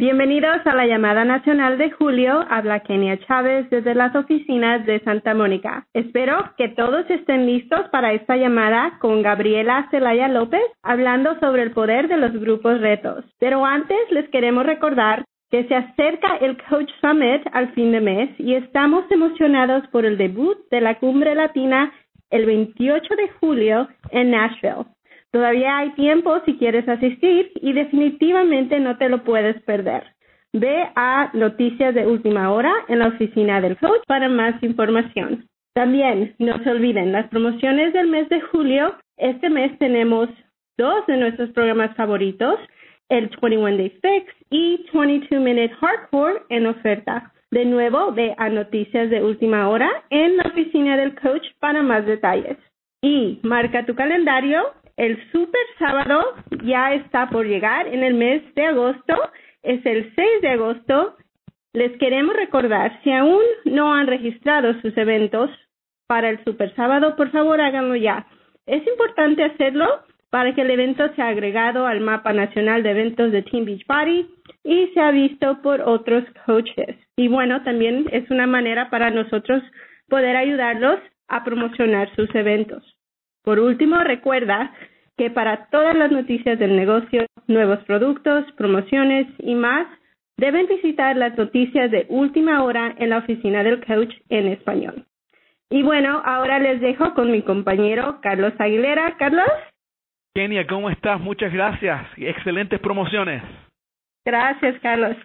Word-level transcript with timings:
Bienvenidos 0.00 0.66
a 0.66 0.74
la 0.74 0.86
llamada 0.86 1.26
nacional 1.26 1.76
de 1.76 1.90
julio. 1.90 2.42
Habla 2.48 2.80
Kenia 2.80 3.18
Chávez 3.26 3.68
desde 3.68 3.94
las 3.94 4.16
oficinas 4.16 4.86
de 4.86 4.98
Santa 5.00 5.34
Mónica. 5.34 5.84
Espero 5.92 6.54
que 6.56 6.70
todos 6.70 7.04
estén 7.10 7.44
listos 7.44 7.86
para 7.92 8.14
esta 8.14 8.34
llamada 8.38 8.96
con 9.02 9.20
Gabriela 9.20 9.88
Celaya 9.90 10.26
López 10.28 10.62
hablando 10.82 11.38
sobre 11.38 11.64
el 11.64 11.72
poder 11.72 12.08
de 12.08 12.16
los 12.16 12.32
grupos 12.32 12.80
retos. 12.80 13.26
Pero 13.38 13.66
antes 13.66 13.98
les 14.10 14.26
queremos 14.30 14.64
recordar 14.64 15.26
que 15.50 15.64
se 15.64 15.74
acerca 15.74 16.36
el 16.36 16.56
Coach 16.70 16.90
Summit 17.02 17.42
al 17.52 17.70
fin 17.74 17.92
de 17.92 18.00
mes 18.00 18.30
y 18.38 18.54
estamos 18.54 19.04
emocionados 19.10 19.86
por 19.88 20.06
el 20.06 20.16
debut 20.16 20.56
de 20.70 20.80
la 20.80 20.98
Cumbre 20.98 21.34
Latina 21.34 21.92
el 22.30 22.46
28 22.46 23.16
de 23.16 23.28
julio 23.38 23.86
en 24.12 24.30
Nashville. 24.30 24.86
Todavía 25.32 25.78
hay 25.78 25.90
tiempo 25.90 26.40
si 26.44 26.56
quieres 26.56 26.88
asistir 26.88 27.52
y 27.60 27.72
definitivamente 27.72 28.80
no 28.80 28.96
te 28.98 29.08
lo 29.08 29.22
puedes 29.22 29.60
perder. 29.62 30.04
Ve 30.52 30.88
a 30.96 31.30
Noticias 31.34 31.94
de 31.94 32.06
Última 32.06 32.52
Hora 32.52 32.72
en 32.88 32.98
la 32.98 33.08
oficina 33.08 33.60
del 33.60 33.76
coach 33.78 34.02
para 34.08 34.28
más 34.28 34.60
información. 34.62 35.46
También 35.72 36.34
no 36.38 36.58
se 36.64 36.70
olviden 36.70 37.12
las 37.12 37.28
promociones 37.28 37.92
del 37.92 38.08
mes 38.08 38.28
de 38.28 38.40
julio. 38.40 38.96
Este 39.16 39.48
mes 39.48 39.78
tenemos 39.78 40.28
dos 40.76 41.06
de 41.06 41.16
nuestros 41.16 41.50
programas 41.50 41.94
favoritos, 41.94 42.58
el 43.08 43.30
21 43.40 43.76
Day 43.76 43.90
Fix 44.02 44.34
y 44.50 44.84
22 44.92 45.40
Minute 45.40 45.74
Hardcore 45.80 46.42
en 46.48 46.66
oferta. 46.66 47.32
De 47.52 47.64
nuevo, 47.64 48.12
ve 48.12 48.34
a 48.36 48.48
Noticias 48.48 49.10
de 49.10 49.22
Última 49.22 49.68
Hora 49.68 49.88
en 50.10 50.36
la 50.36 50.44
oficina 50.44 50.96
del 50.96 51.14
coach 51.14 51.46
para 51.60 51.82
más 51.82 52.04
detalles. 52.06 52.56
Y 53.02 53.38
marca 53.44 53.86
tu 53.86 53.94
calendario 53.94 54.62
el 55.00 55.16
super 55.32 55.62
sábado 55.78 56.34
ya 56.62 56.92
está 56.92 57.30
por 57.30 57.46
llegar 57.46 57.88
en 57.88 58.04
el 58.04 58.12
mes 58.12 58.42
de 58.54 58.66
agosto. 58.66 59.14
Es 59.62 59.84
el 59.86 60.12
6 60.14 60.42
de 60.42 60.48
agosto. 60.50 61.16
Les 61.72 61.96
queremos 61.96 62.36
recordar, 62.36 63.00
si 63.02 63.10
aún 63.10 63.42
no 63.64 63.94
han 63.94 64.06
registrado 64.06 64.78
sus 64.82 64.94
eventos 64.98 65.48
para 66.06 66.28
el 66.28 66.44
super 66.44 66.74
sábado, 66.74 67.16
por 67.16 67.30
favor 67.30 67.62
háganlo 67.62 67.96
ya. 67.96 68.26
Es 68.66 68.86
importante 68.86 69.42
hacerlo 69.42 69.86
para 70.28 70.54
que 70.54 70.60
el 70.60 70.70
evento 70.70 71.08
sea 71.14 71.28
agregado 71.28 71.86
al 71.86 72.00
mapa 72.00 72.34
nacional 72.34 72.82
de 72.82 72.90
eventos 72.90 73.32
de 73.32 73.40
Team 73.42 73.64
Beach 73.64 73.86
Party 73.86 74.28
y 74.64 74.88
sea 74.88 75.12
visto 75.12 75.62
por 75.62 75.80
otros 75.80 76.24
coaches. 76.44 76.94
Y 77.16 77.28
bueno, 77.28 77.62
también 77.62 78.04
es 78.12 78.30
una 78.30 78.46
manera 78.46 78.90
para 78.90 79.10
nosotros 79.10 79.62
poder 80.10 80.36
ayudarlos 80.36 80.98
a 81.28 81.42
promocionar 81.42 82.14
sus 82.16 82.28
eventos. 82.34 82.84
Por 83.42 83.58
último, 83.58 83.96
recuerda 84.00 84.72
que 85.20 85.28
para 85.28 85.66
todas 85.66 85.94
las 85.94 86.10
noticias 86.10 86.58
del 86.58 86.74
negocio, 86.74 87.26
nuevos 87.46 87.78
productos, 87.80 88.50
promociones 88.52 89.26
y 89.40 89.54
más, 89.54 89.86
deben 90.38 90.66
visitar 90.66 91.14
las 91.14 91.36
noticias 91.36 91.90
de 91.90 92.06
última 92.08 92.64
hora 92.64 92.94
en 92.96 93.10
la 93.10 93.18
oficina 93.18 93.62
del 93.62 93.84
coach 93.84 94.14
en 94.30 94.46
español. 94.46 95.04
Y 95.68 95.82
bueno, 95.82 96.22
ahora 96.24 96.58
les 96.58 96.80
dejo 96.80 97.12
con 97.12 97.30
mi 97.30 97.42
compañero 97.42 98.18
Carlos 98.22 98.54
Aguilera. 98.58 99.14
Carlos. 99.18 99.50
Kenia, 100.34 100.66
¿cómo 100.66 100.88
estás? 100.88 101.20
Muchas 101.20 101.52
gracias. 101.52 102.00
Excelentes 102.16 102.80
promociones. 102.80 103.42
Gracias, 104.24 104.80
Carlos. 104.80 105.18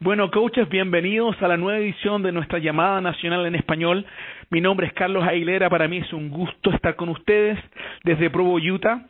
Bueno, 0.00 0.30
coaches, 0.30 0.66
bienvenidos 0.70 1.40
a 1.42 1.46
la 1.46 1.58
nueva 1.58 1.78
edición 1.78 2.22
de 2.22 2.32
nuestra 2.32 2.58
llamada 2.58 3.02
nacional 3.02 3.44
en 3.44 3.54
español. 3.54 4.06
Mi 4.52 4.60
nombre 4.60 4.86
es 4.86 4.92
Carlos 4.92 5.24
Aguilera, 5.26 5.70
para 5.70 5.88
mí 5.88 5.96
es 5.96 6.12
un 6.12 6.28
gusto 6.28 6.70
estar 6.72 6.94
con 6.94 7.08
ustedes 7.08 7.58
desde 8.04 8.28
Provo, 8.28 8.56
Utah. 8.56 9.00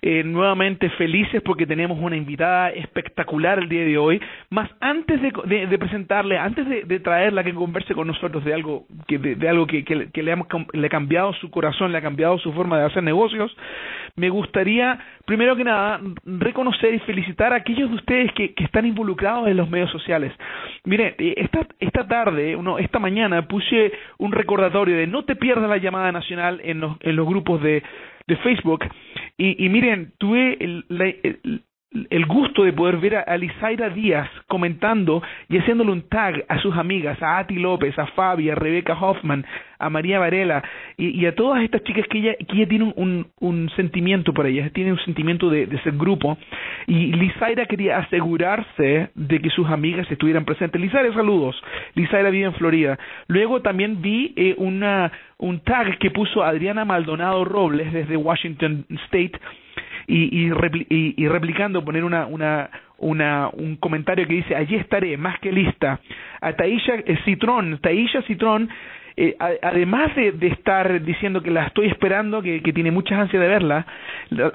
Eh, 0.00 0.22
nuevamente 0.24 0.88
felices 0.90 1.42
porque 1.42 1.66
tenemos 1.66 1.98
una 2.00 2.16
invitada 2.16 2.70
espectacular 2.70 3.58
el 3.58 3.68
día 3.68 3.84
de 3.84 3.98
hoy. 3.98 4.20
Más 4.50 4.70
antes 4.80 5.20
de, 5.20 5.66
de, 5.66 5.78
presentarle, 5.78 6.38
antes 6.38 6.66
de, 6.66 6.84
de, 6.84 7.00
traerla 7.00 7.44
que 7.44 7.52
converse 7.52 7.94
con 7.94 8.06
nosotros 8.06 8.44
de 8.44 8.54
algo 8.54 8.84
que, 9.06 9.18
de, 9.18 9.48
algo 9.48 9.66
que, 9.66 9.84
le, 9.84 10.36
le 10.72 10.86
ha 10.86 10.90
cambiado 10.90 11.32
su 11.34 11.50
corazón, 11.50 11.92
le 11.92 11.98
ha 11.98 12.02
cambiado 12.02 12.38
su 12.38 12.52
forma 12.52 12.78
de 12.78 12.86
hacer 12.86 13.02
negocios, 13.02 13.54
me 14.16 14.28
gustaría, 14.30 14.98
primero 15.24 15.56
que 15.56 15.64
nada, 15.64 16.00
reconocer 16.24 16.94
y 16.94 17.00
felicitar 17.00 17.52
a 17.52 17.56
aquellos 17.56 17.90
de 17.90 17.96
ustedes 17.96 18.32
que, 18.32 18.54
que 18.54 18.64
están 18.64 18.86
involucrados 18.86 19.48
en 19.48 19.56
los 19.56 19.68
medios 19.68 19.90
sociales. 19.90 20.32
Mire, 20.84 21.16
eh, 21.18 21.34
esta, 21.36 21.66
esta 21.80 22.06
tarde, 22.06 22.54
uno, 22.54 22.78
esta 22.78 22.98
mañana, 22.98 23.42
puse 23.48 23.92
un 24.18 24.30
recordatorio 24.30 24.85
de 24.92 25.06
no 25.06 25.24
te 25.24 25.36
pierdas 25.36 25.68
la 25.68 25.78
llamada 25.78 26.12
nacional 26.12 26.60
en 26.62 26.80
los, 26.80 26.96
en 27.00 27.16
los 27.16 27.26
grupos 27.26 27.62
de, 27.62 27.82
de 28.26 28.36
Facebook. 28.38 28.84
Y, 29.36 29.64
y 29.64 29.68
miren, 29.68 30.12
tuve 30.18 30.56
el, 30.62 30.84
el, 30.90 31.62
el 32.10 32.26
gusto 32.26 32.64
de 32.64 32.72
poder 32.72 32.98
ver 32.98 33.16
a 33.16 33.36
Lizaira 33.36 33.88
Díaz 33.88 34.28
comentando 34.48 35.22
y 35.48 35.58
haciéndole 35.58 35.92
un 35.92 36.02
tag 36.08 36.44
a 36.48 36.58
sus 36.58 36.76
amigas, 36.76 37.22
a 37.22 37.38
Ati 37.38 37.54
López, 37.54 37.98
a 37.98 38.06
Fabi, 38.08 38.50
a 38.50 38.54
Rebeca 38.54 38.94
Hoffman, 38.94 39.46
a 39.78 39.88
María 39.88 40.18
Varela 40.18 40.62
y, 40.96 41.20
y 41.20 41.26
a 41.26 41.34
todas 41.34 41.62
estas 41.62 41.82
chicas 41.84 42.06
que 42.08 42.18
ella, 42.18 42.34
que 42.34 42.56
ella 42.56 42.68
tiene 42.68 42.92
un, 42.96 43.26
un, 43.40 43.70
sentimiento 43.76 44.34
por 44.34 44.46
ellas, 44.46 44.72
tiene 44.72 44.92
un 44.92 44.98
sentimiento 45.00 45.48
de, 45.48 45.66
de 45.66 45.80
ser 45.82 45.92
grupo 45.92 46.36
y 46.86 47.12
Lizaira 47.12 47.66
quería 47.66 47.98
asegurarse 47.98 49.10
de 49.14 49.40
que 49.40 49.50
sus 49.50 49.68
amigas 49.68 50.10
estuvieran 50.10 50.44
presentes. 50.44 50.80
Lizaira, 50.80 51.12
saludos. 51.14 51.60
Lizaira 51.94 52.30
vive 52.30 52.46
en 52.46 52.54
Florida. 52.54 52.98
Luego 53.28 53.62
también 53.62 54.02
vi 54.02 54.32
eh, 54.36 54.54
una, 54.58 55.12
un 55.38 55.60
tag 55.60 55.98
que 55.98 56.10
puso 56.10 56.42
Adriana 56.42 56.84
Maldonado 56.84 57.44
Robles 57.44 57.92
desde 57.92 58.16
Washington 58.16 58.84
State 59.06 59.38
y, 60.06 60.46
y, 60.46 60.52
y, 60.88 61.14
y 61.16 61.28
replicando 61.28 61.84
poner 61.84 62.04
una, 62.04 62.26
una, 62.26 62.70
una, 62.98 63.48
un 63.52 63.76
comentario 63.76 64.26
que 64.26 64.34
dice, 64.34 64.56
allí 64.56 64.76
estaré, 64.76 65.16
más 65.16 65.38
que 65.40 65.52
lista. 65.52 66.00
A 66.40 66.52
Taisha 66.52 66.94
eh, 66.94 67.18
Citrón, 67.24 67.78
Taisha 67.80 68.22
Citrón, 68.22 68.68
eh, 69.16 69.34
además 69.62 70.14
de, 70.14 70.32
de, 70.32 70.48
estar 70.48 71.02
diciendo 71.02 71.42
que 71.42 71.50
la 71.50 71.66
estoy 71.66 71.88
esperando, 71.88 72.42
que, 72.42 72.62
que 72.62 72.72
tiene 72.72 72.90
muchas 72.90 73.18
ansias 73.18 73.40
de 73.42 73.48
verla, 73.48 73.86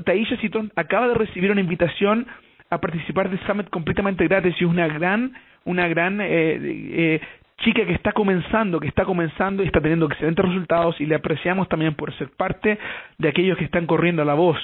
Taisha 0.05 0.37
Citrón 0.37 0.71
acaba 0.75 1.07
de 1.07 1.15
recibir 1.15 1.51
una 1.51 1.61
invitación 1.61 2.27
a 2.71 2.79
participar 2.79 3.29
de 3.29 3.37
Summit 3.45 3.69
completamente 3.69 4.25
gratis 4.27 4.55
y 4.59 4.63
es 4.63 4.69
una 4.69 4.87
gran, 4.87 5.33
una 5.65 5.87
gran 5.87 6.21
eh, 6.21 6.27
eh, 6.29 7.21
chica 7.61 7.85
que 7.85 7.93
está 7.93 8.11
comenzando, 8.11 8.79
que 8.79 8.87
está 8.87 9.05
comenzando 9.05 9.63
y 9.63 9.67
está 9.67 9.81
teniendo 9.81 10.07
excelentes 10.07 10.43
resultados 10.43 10.99
y 10.99 11.05
le 11.05 11.15
apreciamos 11.15 11.67
también 11.69 11.95
por 11.95 12.13
ser 12.17 12.29
parte 12.29 12.77
de 13.17 13.29
aquellos 13.29 13.57
que 13.57 13.65
están 13.65 13.85
corriendo 13.85 14.21
a 14.21 14.25
la 14.25 14.33
voz. 14.33 14.57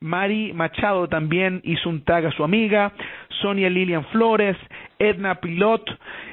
Mari 0.00 0.52
Machado 0.52 1.08
también 1.08 1.60
hizo 1.64 1.88
un 1.88 2.04
tag 2.04 2.26
a 2.26 2.32
su 2.32 2.44
amiga, 2.44 2.92
Sonia 3.40 3.68
Lilian 3.68 4.04
Flores, 4.06 4.56
Edna 4.98 5.36
Pilot, 5.36 5.84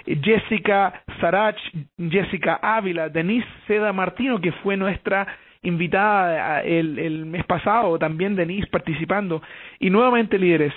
Jessica 0.05 1.01
Sarach, 1.19 1.57
Jessica 1.97 2.59
Ávila, 2.61 3.09
Denise 3.09 3.47
Seda 3.67 3.94
Martino, 3.94 4.39
que 4.39 4.51
fue 4.51 4.78
nuestra 4.78 5.28
invitada 5.63 6.62
el, 6.62 7.00
el 7.00 7.25
mes 7.25 7.45
pasado, 7.45 7.97
también 8.00 8.35
Denise 8.35 8.68
participando. 8.68 9.41
Y 9.79 9.90
nuevamente, 9.90 10.40
líderes, 10.40 10.73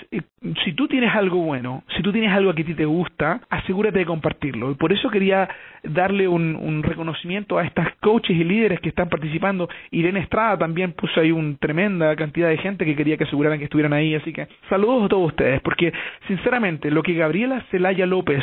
si 0.64 0.72
tú 0.72 0.88
tienes 0.88 1.14
algo 1.14 1.38
bueno, 1.38 1.84
si 1.96 2.02
tú 2.02 2.12
tienes 2.12 2.32
algo 2.32 2.54
que 2.54 2.62
a 2.62 2.66
ti 2.66 2.74
te 2.74 2.84
gusta, 2.84 3.40
asegúrate 3.48 3.98
de 3.98 4.06
compartirlo. 4.06 4.70
Y 4.70 4.74
por 4.74 4.92
eso 4.92 5.10
quería 5.10 5.48
darle 5.82 6.28
un, 6.28 6.56
un 6.56 6.82
reconocimiento 6.82 7.58
a 7.58 7.64
estas 7.64 7.94
coaches 7.96 8.36
y 8.36 8.44
líderes 8.44 8.80
que 8.80 8.90
están 8.90 9.08
participando. 9.08 9.68
Irene 9.90 10.20
Estrada 10.20 10.58
también 10.58 10.92
puso 10.92 11.20
ahí 11.20 11.30
una 11.30 11.56
tremenda 11.56 12.14
cantidad 12.16 12.48
de 12.48 12.58
gente 12.58 12.84
que 12.84 12.96
quería 12.96 13.16
que 13.16 13.24
aseguraran 13.24 13.58
que 13.58 13.64
estuvieran 13.64 13.92
ahí. 13.92 14.14
Así 14.14 14.32
que 14.32 14.48
saludos 14.68 15.04
a 15.04 15.08
todos 15.08 15.28
ustedes, 15.28 15.60
porque 15.62 15.92
sinceramente 16.26 16.90
lo 16.90 17.02
que 17.02 17.14
Gabriela 17.14 17.64
Celaya 17.70 18.06
López 18.06 18.42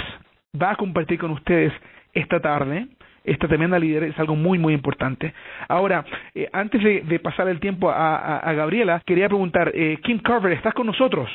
va 0.59 0.72
a 0.72 0.76
compartir 0.76 1.20
con 1.20 1.31
ustedes 1.31 1.74
esta 2.14 2.40
tarde 2.40 2.88
esta 3.28 3.48
tremenda 3.48 3.78
líder 3.78 4.04
es 4.04 4.20
algo 4.20 4.36
muy, 4.36 4.58
muy 4.58 4.74
importante. 4.74 5.34
Ahora, 5.68 6.06
eh, 6.34 6.50
antes 6.54 6.84
de, 6.84 7.02
de, 7.02 7.20
pasar 7.20 7.48
el 7.48 7.60
tiempo 7.60 7.90
a, 7.90 8.18
a, 8.18 8.38
a 8.38 8.54
Gabriela, 8.54 9.02
quería 9.06 9.28
preguntar, 9.28 9.72
eh, 9.76 10.00
Kim 10.04 10.20
Carver, 10.20 10.54
¿estás 10.54 10.74
con 10.74 10.88
nosotros? 10.88 11.30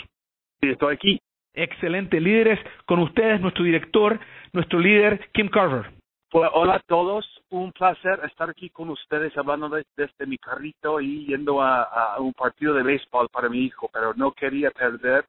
Sí, 0.60 0.70
estoy 0.70 0.94
aquí. 0.94 1.20
Excelente, 1.54 2.18
líderes, 2.20 2.58
con 2.86 2.98
ustedes, 3.00 3.40
nuestro 3.40 3.64
director, 3.64 4.18
nuestro 4.52 4.78
líder, 4.78 5.28
Kim 5.32 5.48
Carver. 5.48 5.90
Pues, 6.30 6.48
hola 6.54 6.76
a 6.76 6.80
todos, 6.80 7.26
un 7.50 7.72
placer 7.72 8.20
estar 8.24 8.48
aquí 8.48 8.70
con 8.70 8.88
ustedes 8.88 9.36
hablando 9.36 9.68
de, 9.68 9.84
desde 9.94 10.24
mi 10.24 10.38
carrito 10.38 10.98
y 10.98 11.26
yendo 11.26 11.60
a, 11.60 11.82
a, 11.82 12.20
un 12.20 12.32
partido 12.32 12.72
de 12.72 12.82
béisbol 12.82 13.28
para 13.28 13.50
mi 13.50 13.66
hijo, 13.66 13.90
pero 13.92 14.14
no 14.14 14.32
quería 14.32 14.70
perder 14.70 15.26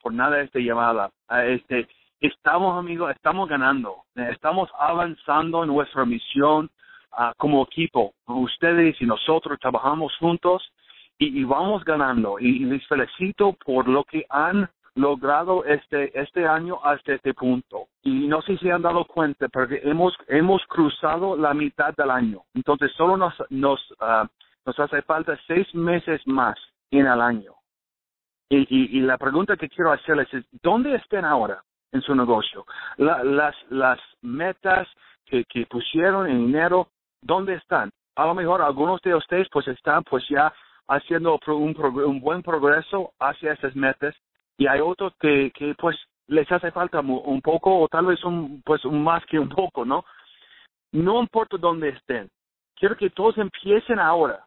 por 0.00 0.14
nada 0.14 0.40
esta 0.40 0.58
llamada. 0.58 1.10
Este, 1.44 1.86
estamos, 2.20 2.78
amigos, 2.78 3.10
estamos 3.14 3.48
ganando, 3.48 4.04
estamos 4.14 4.70
avanzando 4.78 5.62
en 5.62 5.68
nuestra 5.68 6.04
misión 6.04 6.70
uh, 7.12 7.32
como 7.36 7.64
equipo. 7.64 8.14
Ustedes 8.26 9.00
y 9.00 9.06
nosotros 9.06 9.58
trabajamos 9.60 10.16
juntos 10.18 10.62
y, 11.18 11.40
y 11.40 11.44
vamos 11.44 11.84
ganando. 11.84 12.38
Y, 12.38 12.62
y, 12.62 12.64
les 12.64 12.86
felicito 12.86 13.52
por 13.64 13.88
lo 13.88 14.04
que 14.04 14.24
han 14.30 14.68
logrado 14.94 15.64
este 15.66 16.18
este 16.18 16.46
año 16.46 16.78
hasta 16.82 17.14
este 17.14 17.34
punto. 17.34 17.88
Y 18.02 18.26
no 18.26 18.40
sé 18.42 18.56
si 18.58 18.70
han 18.70 18.82
dado 18.82 19.04
cuenta, 19.04 19.48
porque 19.48 19.80
hemos 19.84 20.14
hemos 20.28 20.64
cruzado 20.66 21.36
la 21.36 21.52
mitad 21.52 21.94
del 21.94 22.10
año. 22.10 22.42
Entonces 22.54 22.92
solo 22.92 23.16
nos 23.16 23.34
nos 23.50 23.80
uh, 24.00 24.26
nos 24.64 24.78
hace 24.78 25.02
falta 25.02 25.38
seis 25.46 25.72
meses 25.74 26.26
más 26.26 26.58
en 26.90 27.06
el 27.06 27.20
año. 27.20 27.52
Y, 28.48 28.58
y, 28.58 28.98
y 28.98 29.00
la 29.00 29.18
pregunta 29.18 29.56
que 29.56 29.68
quiero 29.68 29.90
hacerles 29.90 30.32
es, 30.32 30.44
¿dónde 30.62 30.94
están 30.94 31.24
ahora? 31.24 31.62
En 31.92 32.02
su 32.02 32.14
negocio. 32.14 32.64
las, 32.98 33.54
las 33.70 34.00
metas 34.22 34.88
que, 35.24 35.44
que 35.44 35.66
pusieron 35.66 36.28
en 36.28 36.44
enero, 36.44 36.88
¿dónde 37.20 37.54
están? 37.54 37.90
A 38.16 38.26
lo 38.26 38.34
mejor 38.34 38.62
algunos 38.62 39.00
de 39.02 39.14
ustedes 39.14 39.48
pues 39.52 39.66
están 39.68 40.02
pues 40.04 40.24
ya 40.28 40.52
haciendo 40.88 41.38
un, 41.48 41.76
un 41.78 42.20
buen 42.20 42.42
progreso 42.42 43.12
hacia 43.18 43.52
esas 43.52 43.74
metas 43.74 44.14
y 44.56 44.66
hay 44.66 44.80
otros 44.80 45.12
que, 45.20 45.50
que 45.54 45.74
pues 45.74 45.96
les 46.28 46.50
hace 46.50 46.70
falta 46.70 47.00
un 47.00 47.40
poco 47.40 47.78
o 47.80 47.88
tal 47.88 48.06
vez 48.06 48.22
un 48.24 48.62
pues 48.64 48.84
un 48.84 49.02
más 49.02 49.24
que 49.26 49.38
un 49.38 49.48
poco, 49.48 49.84
¿no? 49.84 50.04
No 50.92 51.20
importa 51.20 51.56
dónde 51.58 51.90
estén. 51.90 52.28
Quiero 52.74 52.96
que 52.96 53.10
todos 53.10 53.36
empiecen 53.38 53.98
ahora 53.98 54.44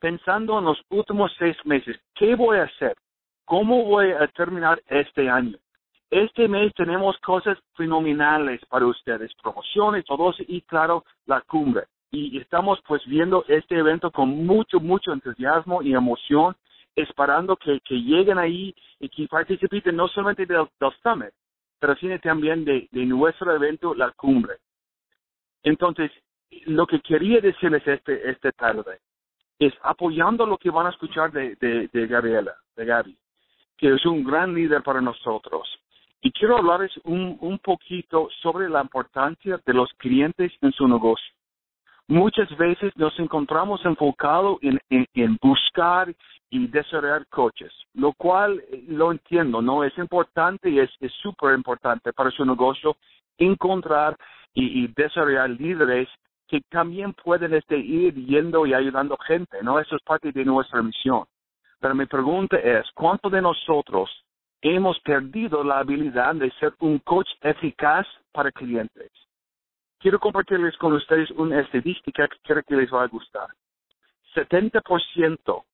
pensando 0.00 0.58
en 0.58 0.64
los 0.64 0.80
últimos 0.90 1.32
seis 1.38 1.56
meses. 1.64 1.96
¿Qué 2.14 2.34
voy 2.34 2.58
a 2.58 2.64
hacer? 2.64 2.96
¿Cómo 3.44 3.84
voy 3.84 4.10
a 4.12 4.26
terminar 4.28 4.82
este 4.86 5.28
año? 5.28 5.58
Este 6.12 6.46
mes 6.46 6.74
tenemos 6.74 7.16
cosas 7.20 7.56
fenomenales 7.74 8.60
para 8.66 8.84
ustedes, 8.84 9.32
promociones, 9.42 10.04
todo 10.04 10.30
eso 10.30 10.42
y 10.46 10.60
claro, 10.60 11.06
la 11.24 11.40
cumbre. 11.40 11.84
Y 12.10 12.38
estamos 12.38 12.78
pues 12.86 13.02
viendo 13.06 13.46
este 13.48 13.78
evento 13.78 14.10
con 14.10 14.44
mucho, 14.44 14.78
mucho 14.78 15.10
entusiasmo 15.14 15.80
y 15.82 15.94
emoción 15.94 16.54
esperando 16.94 17.56
que, 17.56 17.80
que 17.80 17.94
lleguen 17.94 18.36
ahí 18.36 18.74
y 19.00 19.08
que 19.08 19.26
participen 19.26 19.96
no 19.96 20.06
solamente 20.06 20.44
del, 20.44 20.68
summit, 21.02 21.30
pero 21.80 21.96
sino 21.96 22.20
también 22.20 22.66
de, 22.66 22.86
de 22.90 23.06
nuestro 23.06 23.50
evento, 23.56 23.94
la 23.94 24.10
cumbre. 24.10 24.56
Entonces, 25.62 26.10
lo 26.66 26.86
que 26.86 27.00
quería 27.00 27.40
decirles 27.40 27.88
este, 27.88 28.30
este 28.30 28.52
tarde 28.52 29.00
es 29.58 29.72
apoyando 29.80 30.44
lo 30.44 30.58
que 30.58 30.68
van 30.68 30.88
a 30.88 30.90
escuchar 30.90 31.32
de, 31.32 31.56
de, 31.56 31.88
de 31.90 32.06
Gabriela, 32.06 32.54
de 32.76 32.84
Gaby, 32.84 33.16
que 33.78 33.94
es 33.94 34.04
un 34.04 34.22
gran 34.22 34.52
líder 34.52 34.82
para 34.82 35.00
nosotros. 35.00 35.66
Y 36.22 36.30
quiero 36.32 36.56
hablarles 36.56 36.92
un, 37.04 37.58
poquito 37.62 38.28
sobre 38.40 38.68
la 38.68 38.80
importancia 38.80 39.60
de 39.66 39.74
los 39.74 39.92
clientes 39.94 40.52
en 40.60 40.72
su 40.72 40.86
negocio 40.88 41.32
muchas 42.08 42.54
veces 42.58 42.92
nos 42.96 43.18
encontramos 43.18 43.82
enfocados 43.86 44.58
en, 44.60 45.38
buscar 45.40 46.12
y 46.50 46.66
desarrollar 46.66 47.26
coches, 47.28 47.72
lo 47.94 48.12
cual 48.12 48.62
eh, 48.70 48.84
lo 48.88 49.12
entiendo, 49.12 49.62
¿no? 49.62 49.82
Es 49.82 49.96
importante 49.96 50.68
y 50.68 50.80
es 50.80 50.90
súper 51.22 51.54
importante 51.54 52.12
para 52.12 52.30
su 52.30 52.44
negocio 52.44 52.96
encontrar 53.38 54.16
y, 54.52 54.86
desarrollar 54.88 55.48
líderes 55.50 56.08
que 56.46 56.60
también 56.68 57.14
pueden 57.14 57.54
este, 57.54 57.78
ir 57.78 58.14
yendo 58.14 58.66
y 58.66 58.74
ayudando 58.74 59.16
gente, 59.16 59.62
¿no? 59.62 59.80
Eso 59.80 59.96
es 59.96 60.02
parte 60.02 60.30
de 60.30 60.44
nuestra 60.44 60.82
misión. 60.82 61.24
Pero 61.80 61.94
mi 61.94 62.04
pregunta 62.04 62.58
es, 62.58 62.84
¿cuánto 62.94 63.30
de 63.30 63.40
nosotros 63.40 64.10
hemos 64.62 64.98
perdido 65.00 65.62
la 65.62 65.80
habilidad 65.80 66.34
de 66.36 66.50
ser 66.52 66.72
un 66.78 66.98
coach 67.00 67.28
eficaz 67.42 68.06
para 68.32 68.50
clientes? 68.50 69.10
quiero 70.02 70.18
compartirles 70.18 70.76
con 70.76 70.92
ustedes 70.92 71.30
una 71.30 71.60
estadística 71.60 72.26
que 72.28 72.36
creo 72.42 72.62
que 72.64 72.76
les 72.76 72.92
va 72.92 73.04
a 73.04 73.08
gustar. 73.08 73.48
70% 74.34 75.64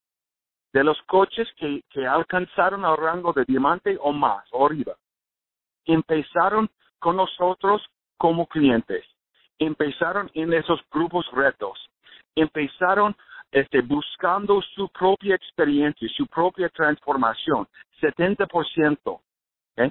de 0.72 0.84
los 0.84 1.00
coches 1.02 1.48
que, 1.56 1.82
que 1.90 2.06
alcanzaron 2.06 2.84
el 2.84 2.96
rango 2.96 3.32
de 3.32 3.44
diamante 3.46 3.96
o 4.00 4.12
más, 4.12 4.44
o 4.52 4.68
empezaron 5.86 6.68
con 6.98 7.16
nosotros 7.16 7.82
como 8.18 8.46
clientes. 8.46 9.04
Empezaron 9.58 10.30
en 10.34 10.52
esos 10.52 10.80
grupos 10.92 11.26
retos. 11.32 11.78
Empezaron 12.34 13.16
este, 13.50 13.80
buscando 13.80 14.60
su 14.74 14.88
propia 14.90 15.34
experiencia, 15.34 16.06
su 16.16 16.26
propia 16.26 16.68
transformación. 16.68 17.66
70%. 18.00 19.20
¿eh? 19.76 19.90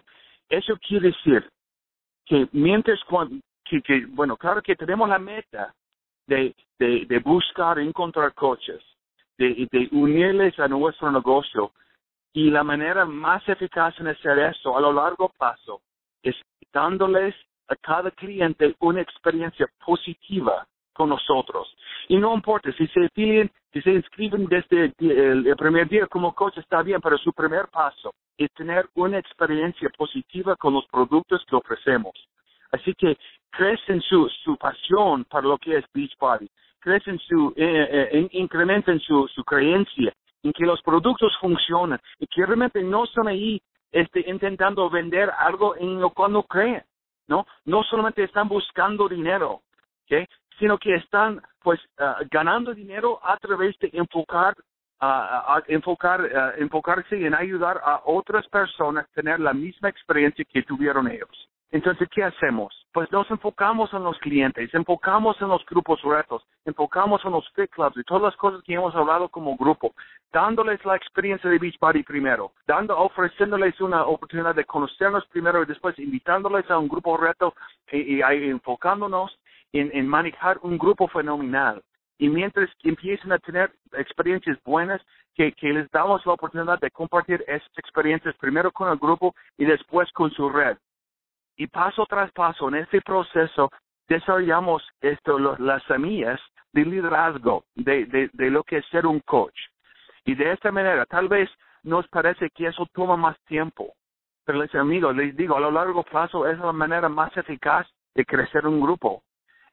Eso 0.50 0.78
quiere 0.78 1.10
decir 1.10 1.50
que 2.26 2.48
mientras 2.52 3.04
cuando, 3.06 3.38
que, 3.64 4.06
bueno, 4.10 4.38
claro 4.38 4.62
que 4.62 4.76
tenemos 4.76 5.08
la 5.10 5.20
meta 5.20 5.74
de, 6.26 6.56
de, 6.80 7.06
de 7.06 7.20
buscar, 7.20 7.80
encontrar 7.80 8.34
coches, 8.34 8.82
de, 9.38 9.68
de 9.72 9.90
unirles 9.92 10.58
a 10.60 10.68
nuestro 10.68 11.12
negocio. 11.12 11.72
Y 12.34 12.50
la 12.52 12.64
manera 12.64 13.06
más 13.06 13.48
eficaz 13.48 14.00
en 14.00 14.08
hacer 14.08 14.38
eso 14.40 14.78
a 14.78 14.82
lo 14.82 14.94
largo 14.94 15.30
plazo 15.30 15.82
es 16.22 16.36
dándoles 16.72 17.34
a 17.68 17.76
cada 17.76 18.12
cliente 18.12 18.76
una 18.80 19.02
experiencia 19.02 19.68
positiva 19.84 20.68
con 20.98 21.10
nosotros. 21.10 21.72
Y 22.10 22.18
no 22.18 22.34
importa 22.34 22.72
si 22.74 22.88
se 22.88 23.08
piden, 23.14 23.52
si 23.72 23.82
se 23.82 23.92
inscriben 23.92 24.48
desde 24.48 24.92
el, 24.98 25.46
el, 25.48 25.56
primer 25.56 25.88
día 25.88 26.08
como 26.08 26.34
coach, 26.34 26.58
está 26.58 26.82
bien, 26.82 27.00
pero 27.02 27.18
su 27.20 27.32
primer 27.34 27.68
paso 27.68 28.16
es 28.36 28.52
tener 28.54 28.90
una 28.96 29.20
experiencia 29.20 29.90
positiva 29.96 30.56
con 30.56 30.74
los 30.74 30.88
productos 30.88 31.46
que 31.48 31.56
ofrecemos. 31.56 32.14
Así 32.72 32.94
que 32.96 33.18
crecen 33.52 34.02
su, 34.02 34.28
su 34.44 34.58
pasión 34.58 35.24
para 35.26 35.48
lo 35.48 35.58
que 35.60 35.78
es 35.78 35.86
Beachbody, 35.94 36.50
crecen 36.80 37.20
su, 37.20 37.54
eh, 37.56 38.10
eh, 38.12 38.28
incrementan 38.32 39.00
su, 39.00 39.28
su 39.28 39.44
creencia 39.44 40.12
en 40.44 40.54
que 40.54 40.66
los 40.66 40.82
productos 40.82 41.38
funcionan 41.40 42.00
y 42.20 42.26
que 42.28 42.46
realmente 42.46 42.82
no 42.82 43.04
están 43.04 43.28
ahí 43.28 43.62
este, 43.92 44.24
intentando 44.28 44.90
vender 44.90 45.30
algo 45.38 45.76
en 45.78 46.02
lo 46.02 46.10
cual 46.10 46.34
no 46.34 46.44
creen, 46.44 46.84
¿no? 47.28 47.46
No 47.66 47.84
solamente 47.84 48.24
están 48.24 48.48
buscando 48.48 49.08
dinero, 49.08 49.62
¿okay? 50.04 50.26
Sino 50.60 50.78
que 50.78 50.96
están 50.96 51.42
pues 51.62 51.80
uh, 52.00 52.26
ganando 52.32 52.74
dinero 52.74 53.20
a 53.24 53.38
través 53.38 53.78
de 53.80 53.90
enfocar 53.94 54.56
a, 55.00 55.62
enfocar, 55.68 56.22
uh, 56.22 56.60
enfocarse 56.62 57.24
en 57.24 57.36
ayudar 57.36 57.80
a 57.84 58.02
otras 58.06 58.48
personas 58.48 59.06
a 59.06 59.14
tener 59.14 59.40
la 59.40 59.54
misma 59.54 59.90
experiencia 59.90 60.44
que 60.52 60.64
tuvieron 60.64 61.08
ellos. 61.08 61.50
Entonces, 61.70 62.08
¿qué 62.14 62.24
hacemos? 62.24 62.74
Pues 62.94 63.12
nos 63.12 63.30
enfocamos 63.30 63.94
en 63.94 64.04
los 64.04 64.18
clientes, 64.20 64.74
enfocamos 64.74 65.40
en 65.42 65.50
los 65.50 65.66
grupos 65.66 66.02
retos, 66.02 66.42
enfocamos 66.66 67.24
en 67.26 67.32
los 67.34 67.48
fit 67.54 67.70
clubs 67.70 67.98
y 67.98 68.04
todas 68.04 68.24
las 68.24 68.36
cosas 68.38 68.64
que 68.64 68.74
hemos 68.74 68.96
hablado 68.96 69.28
como 69.28 69.58
grupo, 69.58 69.94
dándoles 70.32 70.84
la 70.86 70.96
experiencia 70.96 71.50
de 71.50 71.60
Beachbody 71.60 72.04
primero, 72.04 72.54
dando, 72.66 72.98
ofreciéndoles 72.98 73.80
una 73.82 74.06
oportunidad 74.06 74.56
de 74.56 74.64
conocernos 74.64 75.28
primero 75.28 75.62
y 75.62 75.66
después 75.66 76.00
invitándoles 76.00 76.70
a 76.72 76.78
un 76.78 76.88
grupo 76.88 77.18
reto 77.18 77.54
y, 77.92 78.22
enfocándonos 78.22 79.38
en, 79.74 80.08
manejar 80.08 80.60
un 80.62 80.78
grupo 80.78 81.08
fenomenal. 81.08 81.82
Y 82.18 82.30
mientras 82.30 82.70
empiecen 82.84 83.32
a 83.32 83.40
tener 83.40 83.72
experiencias 83.94 84.58
buenas, 84.64 85.02
que, 85.36 85.54
les 85.62 85.90
damos 85.92 86.26
la 86.26 86.34
oportunidad 86.34 86.80
de 86.80 86.90
compartir 86.90 87.44
esas 87.48 87.70
experiencias 87.78 88.36
primero 88.38 88.72
con 88.72 88.90
el 88.90 88.98
grupo 88.98 89.36
y 89.58 89.66
después 89.66 90.12
con 90.14 90.32
su 90.32 90.50
red 90.50 90.78
y 91.58 91.68
paso 91.68 92.06
tras 92.08 92.32
paso 92.32 92.70
en 92.70 92.76
este 92.76 93.02
proceso 93.02 93.70
desarrollamos 94.08 94.88
esto, 95.02 95.38
las 95.60 95.84
semillas 95.84 96.40
de 96.72 96.86
liderazgo, 96.86 97.66
de, 97.76 98.06
de, 98.06 98.30
de 98.32 98.50
lo 98.50 98.64
que 98.64 98.78
es 98.78 98.86
ser 98.88 99.06
un 99.06 99.20
coach. 99.20 99.58
Y 100.24 100.36
de 100.36 100.54
esta 100.54 100.72
manera, 100.72 101.06
tal 101.06 101.28
vez 101.28 101.50
nos 101.84 102.08
parece 102.08 102.50
que 102.52 102.68
eso 102.68 102.88
toma 102.94 103.18
más 103.18 103.38
tiempo, 103.46 103.94
pero 104.46 104.60
les 104.60 104.74
amigos, 104.76 105.16
les 105.16 105.36
digo, 105.36 105.58
a 105.58 105.60
lo 105.60 105.72
largo 105.72 106.04
plazo 106.04 106.48
es 106.48 106.58
la 106.60 106.72
manera 106.72 107.10
más 107.10 107.36
eficaz 107.36 107.88
de 108.16 108.26
crecer 108.26 108.66
un 108.66 108.80
grupo. 108.80 109.24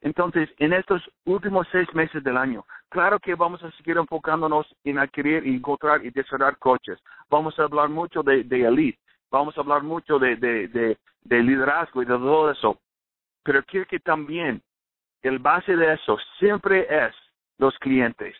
Entonces, 0.05 0.47
en 0.59 0.71
estos 0.71 1.01
últimos 1.25 1.67
seis 1.71 1.91
meses 1.95 2.23
del 2.23 2.37
año, 2.37 2.63
claro 2.89 3.19
que 3.19 3.33
vamos 3.33 3.63
a 3.63 3.71
seguir 3.71 3.97
enfocándonos 3.97 4.67
en 4.83 4.99
adquirir, 4.99 5.47
encontrar 5.47 6.05
y 6.05 6.11
desarrollar 6.11 6.59
coches. 6.59 6.99
Vamos 7.27 7.57
a 7.57 7.63
hablar 7.63 7.89
mucho 7.89 8.21
de, 8.21 8.43
de 8.43 8.65
elite, 8.67 8.99
vamos 9.31 9.57
a 9.57 9.61
hablar 9.61 9.81
mucho 9.81 10.19
de, 10.19 10.35
de, 10.35 10.67
de, 11.23 11.43
liderazgo 11.43 12.03
y 12.03 12.05
de 12.05 12.13
todo 12.13 12.51
eso, 12.51 12.79
pero 13.43 13.63
quiero 13.63 13.87
que 13.87 13.99
también 13.99 14.61
el 15.23 15.39
base 15.39 15.75
de 15.75 15.93
eso 15.93 16.19
siempre 16.37 16.85
es 16.87 17.15
los 17.57 17.75
clientes 17.79 18.35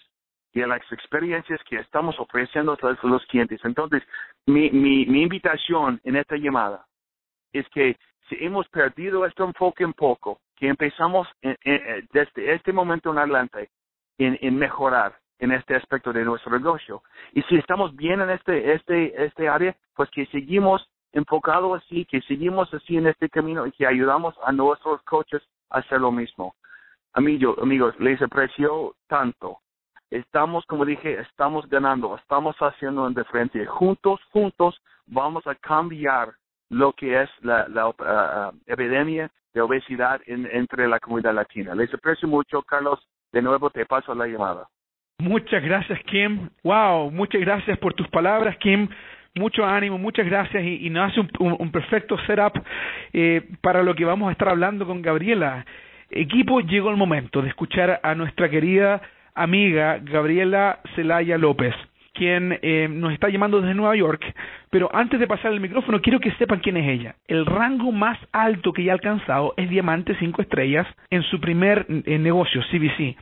y 0.53 0.59
las 0.59 0.83
experiencias 0.91 1.59
que 1.67 1.77
estamos 1.77 2.15
ofreciendo 2.19 2.77
a 2.79 3.07
los 3.07 3.25
clientes. 3.25 3.59
Entonces, 3.63 4.03
mi, 4.45 4.69
mi, 4.69 5.07
mi 5.07 5.23
invitación 5.23 5.99
en 6.03 6.17
esta 6.17 6.35
llamada 6.37 6.85
es 7.53 7.67
que 7.69 7.97
si 8.29 8.35
hemos 8.39 8.67
perdido 8.69 9.25
este 9.25 9.41
enfoque 9.41 9.83
un 9.83 9.93
poco, 9.93 10.39
que 10.55 10.67
empezamos 10.67 11.27
desde 11.41 12.53
este 12.53 12.73
momento 12.73 13.11
en 13.11 13.17
adelante 13.17 13.69
en, 14.17 14.37
en 14.41 14.55
mejorar, 14.57 15.17
en 15.39 15.51
este 15.51 15.75
aspecto 15.75 16.13
de 16.13 16.23
nuestro 16.23 16.57
negocio. 16.57 17.03
Y 17.33 17.41
si 17.43 17.57
estamos 17.57 17.95
bien 17.95 18.21
en 18.21 18.29
este, 18.29 18.73
este, 18.73 19.25
este 19.25 19.49
área, 19.49 19.75
pues 19.95 20.09
que 20.11 20.25
seguimos 20.27 20.87
enfocados 21.11 21.81
así, 21.83 22.05
que 22.05 22.21
seguimos 22.21 22.73
así 22.73 22.97
en 22.97 23.07
este 23.07 23.29
camino 23.29 23.65
y 23.65 23.71
que 23.71 23.87
ayudamos 23.87 24.35
a 24.43 24.51
nuestros 24.51 25.01
coaches 25.03 25.41
a 25.69 25.79
hacer 25.79 26.01
lo 26.01 26.11
mismo. 26.11 26.55
Amigos, 27.13 27.57
amigos, 27.61 27.95
les 27.99 28.21
aprecio 28.21 28.95
tanto. 29.07 29.59
Estamos, 30.11 30.65
como 30.65 30.85
dije, 30.85 31.19
estamos 31.19 31.67
ganando, 31.69 32.15
estamos 32.15 32.55
haciendo 32.57 33.07
en 33.07 33.13
de 33.13 33.23
frente. 33.25 33.65
Juntos, 33.65 34.21
juntos, 34.31 34.79
vamos 35.07 35.47
a 35.47 35.55
cambiar 35.55 36.33
lo 36.69 36.93
que 36.93 37.21
es 37.21 37.29
la, 37.41 37.67
la 37.69 37.87
uh, 37.89 38.51
epidemia 38.65 39.31
de 39.55 39.61
obesidad 39.61 40.21
en, 40.27 40.47
entre 40.51 40.87
la 40.87 40.99
comunidad 40.99 41.33
latina. 41.33 41.73
Les 41.73 41.91
aprecio 41.91 42.27
mucho, 42.27 42.61
Carlos. 42.61 42.99
De 43.31 43.41
nuevo 43.41 43.69
te 43.69 43.85
paso 43.85 44.13
la 44.13 44.27
llamada. 44.27 44.67
Muchas 45.17 45.63
gracias, 45.63 45.99
Kim. 46.03 46.49
Wow, 46.63 47.09
muchas 47.09 47.41
gracias 47.41 47.77
por 47.79 47.93
tus 47.93 48.07
palabras, 48.09 48.57
Kim. 48.57 48.87
mucho 49.33 49.65
ánimo, 49.65 49.97
muchas 49.97 50.25
gracias 50.25 50.63
y, 50.63 50.89
nos 50.89 51.11
hace 51.11 51.21
un, 51.39 51.71
perfecto 51.71 52.17
setup 52.27 52.61
eh, 53.13 53.41
para 53.61 53.81
lo 53.81 53.95
que 53.95 54.05
vamos 54.05 54.29
a 54.29 54.33
estar 54.33 54.49
hablando 54.49 54.85
con 54.85 55.01
Gabriela. 55.01 55.65
Equipo, 56.09 56.59
llegó 56.59 56.89
el 56.89 56.97
momento 56.97 57.41
de 57.41 57.49
escuchar 57.49 57.99
a 58.03 58.13
nuestra 58.13 58.49
querida 58.49 59.01
amiga 59.33 59.99
Gabriela 60.01 60.79
Celaya 60.95 61.37
López 61.37 61.73
quien 62.15 62.57
eh, 62.61 62.87
nos 62.89 63.13
está 63.13 63.29
llamando 63.29 63.61
desde 63.61 63.75
Nueva 63.75 63.95
York, 63.95 64.23
pero 64.71 64.89
antes 64.93 65.19
de 65.19 65.27
pasar 65.27 65.51
el 65.51 65.59
micrófono 65.59 66.01
quiero 66.01 66.19
que 66.19 66.31
sepan 66.31 66.59
quién 66.59 66.77
es 66.77 66.87
ella. 66.87 67.15
El 67.27 67.45
rango 67.45 67.91
más 67.91 68.17
alto 68.31 68.73
que 68.73 68.81
ella 68.81 68.93
ha 68.93 68.95
alcanzado 68.95 69.53
es 69.57 69.69
Diamante 69.69 70.15
5 70.17 70.41
estrellas 70.41 70.87
en 71.09 71.21
su 71.23 71.39
primer 71.39 71.85
eh, 71.89 72.17
negocio, 72.17 72.61
CBC, 72.71 73.15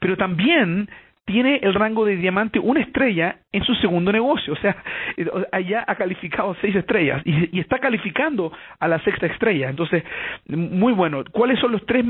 pero 0.00 0.16
también 0.16 0.88
tiene 1.30 1.60
el 1.62 1.74
rango 1.74 2.04
de 2.04 2.16
diamante 2.16 2.58
una 2.58 2.80
estrella 2.80 3.36
en 3.52 3.62
su 3.64 3.74
segundo 3.76 4.12
negocio. 4.12 4.54
O 4.60 4.62
sea, 4.62 4.76
eh, 5.16 5.26
allá 5.52 5.84
ha 5.86 5.94
calificado 5.94 6.54
seis 6.60 6.74
estrellas 6.74 7.22
y, 7.24 7.58
está 7.60 7.78
calificando 7.78 8.52
a 8.78 8.88
la 8.88 8.98
sexta 9.04 9.26
estrella. 9.26 9.70
Entonces, 9.70 10.02
muy 10.46 10.92
bueno. 10.92 11.22
¿Cuáles 11.30 11.58
son 11.60 11.72
los 11.72 11.84
tres 11.86 12.04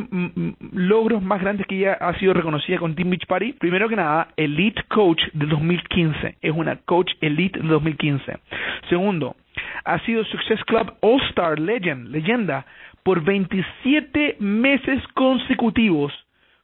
logros 0.72 1.22
más 1.22 1.40
grandes 1.40 1.66
que 1.66 1.76
ella 1.76 1.98
ha 2.00 2.18
sido 2.18 2.32
reconocida 2.32 2.78
con 2.78 2.94
Team 2.94 3.10
Beach 3.10 3.26
Party? 3.26 3.52
Primero 3.52 3.88
que 3.88 3.96
nada, 3.96 4.28
Elite 4.36 4.82
Coach 4.88 5.22
de 5.32 5.46
2015. 5.46 6.38
Es 6.40 6.52
una 6.52 6.76
Coach 6.76 7.12
Elite 7.20 7.60
de 7.60 7.68
2015. 7.68 8.38
Segundo, 8.88 9.36
ha 9.84 9.98
sido 10.00 10.24
Success 10.24 10.64
Club 10.64 10.94
All 11.02 11.20
Star 11.28 11.58
Legend, 11.58 12.08
leyenda, 12.08 12.64
por 13.02 13.22
27 13.22 14.36
meses 14.40 15.02
consecutivos 15.14 16.12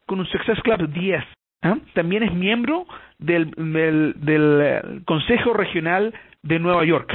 con 0.07 0.21
un 0.21 0.27
Success 0.27 0.61
Club 0.63 0.89
10. 0.89 1.25
¿Ah? 1.67 1.79
también 1.95 2.23
es 2.23 2.33
miembro 2.33 2.87
del, 3.19 3.51
del, 3.51 4.61
eh, 4.63 4.83
Consejo 5.05 5.53
Regional 5.53 6.15
de 6.43 6.59
Nueva 6.59 6.85
York. 6.85 7.13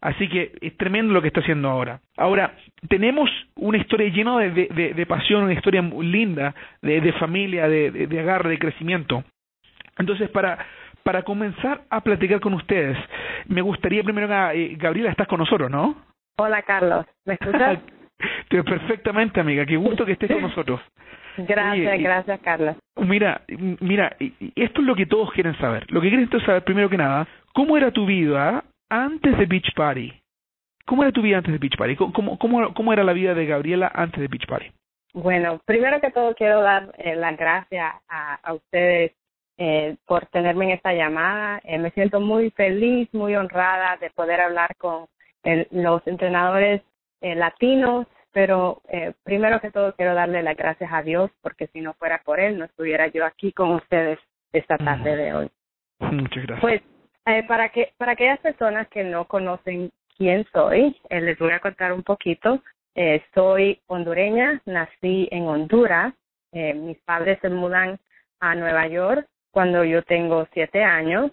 Así 0.00 0.28
que 0.28 0.52
es 0.60 0.76
tremendo 0.78 1.12
lo 1.12 1.20
que 1.20 1.28
está 1.28 1.40
haciendo 1.40 1.68
ahora. 1.68 2.00
Ahora, 2.16 2.54
tenemos 2.88 3.28
una 3.56 3.76
historia 3.76 4.08
llena 4.08 4.38
de, 4.38 4.94
de, 4.96 5.06
pasión, 5.06 5.44
una 5.44 5.52
historia 5.52 5.82
muy 5.82 6.06
linda, 6.06 6.54
de, 6.80 7.12
familia, 7.18 7.68
de, 7.68 8.18
agarre, 8.18 8.50
de 8.50 8.58
crecimiento. 8.58 9.22
Entonces, 9.98 10.30
para, 10.30 10.58
para 11.02 11.22
comenzar 11.22 11.82
a 11.90 12.00
platicar 12.00 12.40
con 12.40 12.54
ustedes, 12.54 12.96
me 13.48 13.60
gustaría 13.60 14.02
primero, 14.02 14.26
eh, 14.52 14.74
Gabriela, 14.78 15.10
estás 15.10 15.28
con 15.28 15.38
nosotros, 15.38 15.70
¿no? 15.70 15.94
Hola, 16.38 16.62
Carlos. 16.62 17.04
¿Me 17.26 17.34
escuchas? 17.34 17.80
Perfectamente, 18.48 19.40
amiga. 19.40 19.66
Qué 19.66 19.76
gusto 19.76 20.06
que 20.06 20.12
estés 20.12 20.30
con 20.30 20.42
nosotros. 20.42 20.80
Gracias, 21.36 22.00
gracias, 22.00 22.40
Carlos. 22.40 22.76
Mira, 22.96 23.42
mira, 23.80 24.16
esto 24.54 24.80
es 24.80 24.86
lo 24.86 24.94
que 24.94 25.06
todos 25.06 25.32
quieren 25.32 25.56
saber. 25.58 25.90
Lo 25.90 26.00
que 26.00 26.08
quieren 26.08 26.28
saber, 26.44 26.64
primero 26.64 26.88
que 26.88 26.96
nada, 26.96 27.26
¿cómo 27.54 27.76
era 27.76 27.90
tu 27.90 28.06
vida 28.06 28.64
antes 28.88 29.36
de 29.38 29.46
Beach 29.46 29.74
Party? 29.74 30.12
¿Cómo 30.86 31.02
era 31.02 31.12
tu 31.12 31.22
vida 31.22 31.38
antes 31.38 31.52
de 31.52 31.58
Beach 31.58 31.76
Party? 31.76 31.96
¿Cómo, 31.96 32.38
cómo, 32.38 32.74
cómo 32.74 32.92
era 32.92 33.04
la 33.04 33.12
vida 33.12 33.34
de 33.34 33.46
Gabriela 33.46 33.90
antes 33.94 34.20
de 34.20 34.28
Beach 34.28 34.46
Party? 34.46 34.70
Bueno, 35.12 35.60
primero 35.64 36.00
que 36.00 36.10
todo 36.10 36.34
quiero 36.34 36.62
dar 36.62 36.92
eh, 36.98 37.16
las 37.16 37.36
gracias 37.36 37.94
a, 38.08 38.34
a 38.34 38.52
ustedes 38.54 39.12
eh, 39.58 39.96
por 40.06 40.26
tenerme 40.26 40.66
en 40.66 40.70
esta 40.72 40.92
llamada. 40.92 41.60
Eh, 41.64 41.78
me 41.78 41.90
siento 41.90 42.20
muy 42.20 42.50
feliz, 42.50 43.12
muy 43.12 43.34
honrada 43.34 43.96
de 43.96 44.10
poder 44.10 44.40
hablar 44.40 44.74
con 44.76 45.06
los 45.70 46.06
entrenadores 46.06 46.82
latinos 47.22 48.06
pero 48.32 48.82
eh, 48.88 49.12
primero 49.22 49.60
que 49.60 49.70
todo 49.70 49.94
quiero 49.94 50.14
darle 50.14 50.42
las 50.42 50.56
gracias 50.56 50.92
a 50.92 51.02
Dios 51.02 51.30
porque 51.42 51.66
si 51.68 51.80
no 51.80 51.94
fuera 51.94 52.22
por 52.24 52.40
Él 52.40 52.58
no 52.58 52.64
estuviera 52.64 53.08
yo 53.08 53.24
aquí 53.24 53.52
con 53.52 53.72
ustedes 53.72 54.18
esta 54.52 54.78
tarde 54.78 55.16
de 55.16 55.34
hoy. 55.34 55.50
Muchas 56.00 56.46
gracias. 56.46 56.60
Pues 56.60 56.82
eh, 57.26 57.44
para 57.46 57.68
que 57.68 57.92
para 57.96 58.12
aquellas 58.12 58.40
personas 58.40 58.88
que 58.88 59.04
no 59.04 59.26
conocen 59.26 59.90
quién 60.16 60.46
soy, 60.52 60.96
eh, 61.08 61.20
les 61.20 61.38
voy 61.38 61.52
a 61.52 61.60
contar 61.60 61.92
un 61.92 62.02
poquito. 62.02 62.62
Eh, 62.94 63.22
soy 63.34 63.80
hondureña, 63.86 64.60
nací 64.66 65.28
en 65.30 65.46
Honduras. 65.46 66.12
Eh, 66.52 66.74
mis 66.74 66.98
padres 66.98 67.38
se 67.40 67.48
mudan 67.48 67.98
a 68.40 68.54
Nueva 68.54 68.86
York 68.88 69.26
cuando 69.52 69.84
yo 69.84 70.02
tengo 70.02 70.46
siete 70.52 70.82
años, 70.82 71.30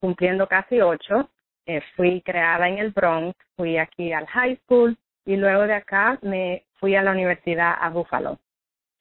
cumpliendo 0.00 0.46
casi 0.46 0.80
ocho. 0.80 1.28
Eh, 1.66 1.82
fui 1.96 2.22
creada 2.22 2.68
en 2.68 2.78
el 2.78 2.90
Bronx, 2.90 3.36
fui 3.56 3.76
aquí 3.76 4.12
al 4.12 4.26
high 4.26 4.56
school, 4.64 4.96
y 5.24 5.36
luego 5.36 5.66
de 5.66 5.74
acá 5.74 6.18
me 6.22 6.64
fui 6.74 6.96
a 6.96 7.02
la 7.02 7.12
universidad 7.12 7.74
a 7.80 7.90
Buffalo. 7.90 8.38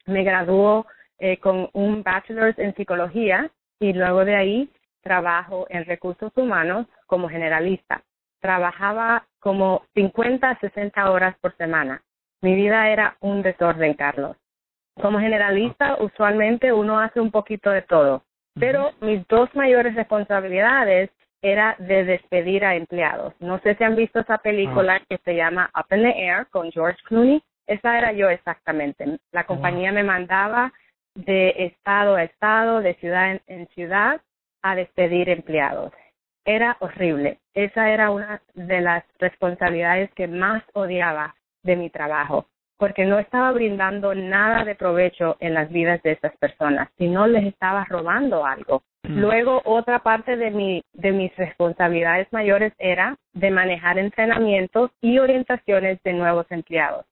Me 0.06 0.24
graduó 0.24 0.86
eh, 1.18 1.38
con 1.38 1.70
un 1.74 2.04
bachelor's 2.04 2.58
en 2.60 2.76
psicología 2.76 3.50
y 3.80 3.94
luego 3.94 4.26
de 4.26 4.36
ahí 4.36 4.70
trabajo 5.02 5.66
en 5.70 5.86
recursos 5.86 6.32
humanos 6.36 6.88
como 7.08 7.30
generalista. 7.30 8.04
Trabajaba 8.42 9.26
como 9.40 9.84
50 9.96 10.50
a 10.50 10.60
60 10.60 11.12
horas 11.12 11.36
por 11.42 11.56
semana. 11.58 12.02
Mi 12.42 12.56
vida 12.56 12.90
era 12.90 13.18
un 13.20 13.42
desorden, 13.42 13.94
Carlos. 13.94 14.38
Como 15.02 15.20
generalista, 15.20 15.98
usualmente 16.00 16.74
uno 16.74 17.00
hace 17.00 17.20
un 17.20 17.32
poquito 17.32 17.70
de 17.70 17.82
todo, 17.82 18.24
pero 18.60 18.92
mis 19.02 19.26
dos 19.28 19.54
mayores 19.56 19.96
responsabilidades 19.96 21.10
era 21.42 21.76
de 21.80 22.04
despedir 22.04 22.66
a 22.66 22.76
empleados. 22.76 23.34
No 23.40 23.60
sé 23.60 23.76
si 23.76 23.84
han 23.84 23.96
visto 23.96 24.20
esa 24.20 24.38
película 24.38 24.96
ah. 24.96 25.06
que 25.08 25.18
se 25.20 25.36
llama 25.36 25.70
Up 25.76 25.96
in 25.96 26.04
the 26.04 26.26
Air 26.26 26.48
con 26.48 26.72
George 26.72 27.00
Clooney. 27.06 27.42
Esa 27.68 27.98
era 27.98 28.12
yo 28.12 28.30
exactamente. 28.30 29.20
La 29.32 29.46
compañía 29.46 29.92
me 29.92 30.04
mandaba 30.04 30.74
de 31.14 31.54
estado 31.58 32.16
a 32.16 32.24
estado, 32.24 32.82
de 32.82 32.96
ciudad 32.96 33.40
en, 33.48 33.68
ciudad, 33.70 34.22
a 34.62 34.76
despedir 34.76 35.30
empleados. 35.30 35.94
Era 36.46 36.78
horrible. 36.80 37.40
Esa 37.54 37.90
era 37.92 38.10
una 38.10 38.42
de 38.56 38.82
las 38.82 39.04
responsabilidades 39.20 40.12
que 40.16 40.28
más 40.28 40.64
odiaba 40.74 41.36
de 41.64 41.76
mi 41.76 41.90
trabajo, 41.90 42.48
porque 42.78 43.06
no 43.06 43.20
estaba 43.20 43.52
brindando 43.52 44.16
nada 44.16 44.64
de 44.64 44.76
provecho 44.76 45.38
en 45.40 45.54
las 45.54 45.70
vidas 45.70 46.02
de 46.04 46.14
estas 46.14 46.36
personas, 46.38 46.90
sino 46.98 47.28
les 47.28 47.46
estaba 47.46 47.86
robando 47.86 48.46
algo. 48.46 48.84
Mm. 49.10 49.22
Luego, 49.22 49.62
otra 49.66 50.04
parte 50.04 50.38
de, 50.38 50.52
mi, 50.52 50.84
de 50.94 51.12
mis 51.12 51.36
responsabilidades 51.36 52.32
mayores 52.32 52.74
era 52.78 53.18
de 53.34 53.50
manejar 53.50 53.98
entrenamientos 53.98 54.92
y 55.02 55.18
orientaciones 55.18 55.98
de 56.04 56.14
nuevos 56.14 56.46
empleados. 56.52 57.08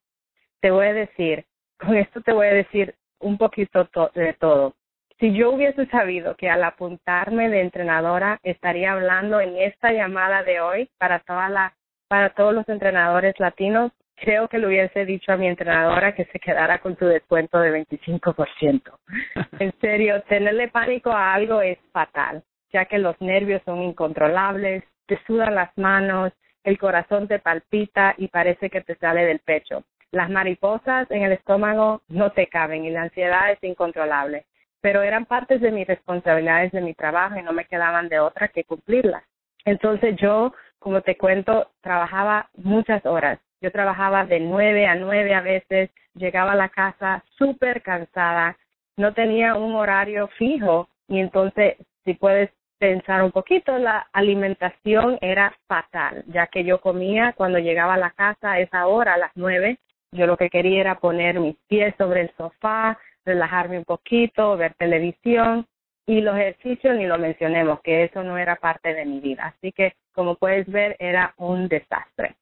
Te 0.61 0.69
voy 0.69 0.85
a 0.85 0.93
decir, 0.93 1.45
con 1.79 1.97
esto 1.97 2.21
te 2.21 2.33
voy 2.33 2.45
a 2.45 2.53
decir 2.53 2.93
un 3.19 3.39
poquito 3.39 3.89
de 4.13 4.33
todo. 4.33 4.75
Si 5.19 5.33
yo 5.33 5.49
hubiese 5.49 5.87
sabido 5.87 6.35
que 6.35 6.51
al 6.51 6.63
apuntarme 6.63 7.49
de 7.49 7.61
entrenadora 7.61 8.39
estaría 8.43 8.91
hablando 8.91 9.41
en 9.41 9.57
esta 9.57 9.91
llamada 9.91 10.43
de 10.43 10.61
hoy 10.61 10.91
para 10.99 11.19
toda 11.21 11.49
la 11.49 11.73
para 12.07 12.29
todos 12.29 12.53
los 12.53 12.69
entrenadores 12.69 13.37
latinos, 13.37 13.91
creo 14.17 14.47
que 14.47 14.57
le 14.57 14.67
hubiese 14.67 15.05
dicho 15.05 15.31
a 15.31 15.37
mi 15.37 15.47
entrenadora 15.47 16.13
que 16.13 16.25
se 16.25 16.39
quedara 16.39 16.79
con 16.79 16.95
tu 16.95 17.05
descuento 17.05 17.59
de 17.59 17.85
25%. 17.85 18.81
en 19.59 19.73
serio, 19.79 20.21
tenerle 20.23 20.67
pánico 20.67 21.11
a 21.11 21.33
algo 21.33 21.61
es 21.61 21.77
fatal, 21.91 22.43
ya 22.73 22.85
que 22.85 22.97
los 22.97 23.19
nervios 23.21 23.61
son 23.63 23.81
incontrolables, 23.81 24.83
te 25.05 25.19
sudan 25.25 25.55
las 25.55 25.75
manos, 25.77 26.33
el 26.63 26.77
corazón 26.77 27.27
te 27.27 27.39
palpita 27.39 28.15
y 28.17 28.27
parece 28.27 28.69
que 28.69 28.81
te 28.81 28.95
sale 28.95 29.23
del 29.23 29.39
pecho. 29.39 29.83
Las 30.11 30.29
mariposas 30.29 31.09
en 31.11 31.23
el 31.23 31.33
estómago 31.33 32.01
no 32.07 32.31
te 32.31 32.47
caben 32.47 32.85
y 32.85 32.89
la 32.89 33.03
ansiedad 33.03 33.51
es 33.51 33.63
incontrolable, 33.63 34.45
pero 34.81 35.01
eran 35.01 35.25
partes 35.25 35.61
de 35.61 35.71
mis 35.71 35.87
responsabilidades 35.87 36.71
de 36.71 36.81
mi 36.81 36.93
trabajo 36.93 37.37
y 37.37 37.43
no 37.43 37.53
me 37.53 37.65
quedaban 37.65 38.09
de 38.09 38.19
otra 38.19 38.47
que 38.47 38.63
cumplirlas. 38.63 39.23
Entonces 39.65 40.15
yo, 40.17 40.53
como 40.79 41.01
te 41.01 41.17
cuento, 41.17 41.71
trabajaba 41.81 42.49
muchas 42.55 43.05
horas 43.05 43.39
yo 43.61 43.71
trabajaba 43.71 44.25
de 44.25 44.39
nueve 44.39 44.85
a 44.87 44.95
nueve 44.95 45.33
a 45.33 45.41
veces, 45.41 45.89
llegaba 46.13 46.53
a 46.53 46.55
la 46.55 46.69
casa 46.69 47.23
súper 47.37 47.81
cansada, 47.81 48.57
no 48.97 49.13
tenía 49.13 49.55
un 49.55 49.75
horario 49.75 50.27
fijo 50.37 50.89
y 51.07 51.19
entonces, 51.19 51.75
si 52.03 52.13
puedes 52.13 52.49
pensar 52.79 53.23
un 53.23 53.31
poquito, 53.31 53.77
la 53.77 54.07
alimentación 54.13 55.17
era 55.21 55.55
fatal, 55.67 56.23
ya 56.27 56.47
que 56.47 56.63
yo 56.63 56.79
comía 56.79 57.33
cuando 57.33 57.59
llegaba 57.59 57.95
a 57.95 57.97
la 57.97 58.11
casa 58.11 58.53
a 58.53 58.59
esa 58.59 58.87
hora, 58.87 59.15
a 59.15 59.17
las 59.17 59.31
nueve, 59.35 59.79
yo 60.11 60.27
lo 60.27 60.37
que 60.37 60.49
quería 60.49 60.81
era 60.81 60.99
poner 60.99 61.39
mis 61.39 61.55
pies 61.67 61.93
sobre 61.97 62.21
el 62.21 62.31
sofá, 62.37 62.97
relajarme 63.25 63.79
un 63.79 63.83
poquito, 63.83 64.55
ver 64.57 64.73
televisión 64.75 65.67
y 66.05 66.21
los 66.21 66.35
ejercicios 66.37 66.95
ni 66.95 67.05
lo 67.05 67.17
mencionemos, 67.17 67.81
que 67.81 68.05
eso 68.05 68.23
no 68.23 68.37
era 68.37 68.55
parte 68.55 68.93
de 68.93 69.05
mi 69.05 69.19
vida. 69.19 69.53
Así 69.57 69.71
que, 69.73 69.93
como 70.13 70.35
puedes 70.35 70.65
ver, 70.67 70.95
era 70.99 71.33
un 71.37 71.67
desastre. 71.67 72.35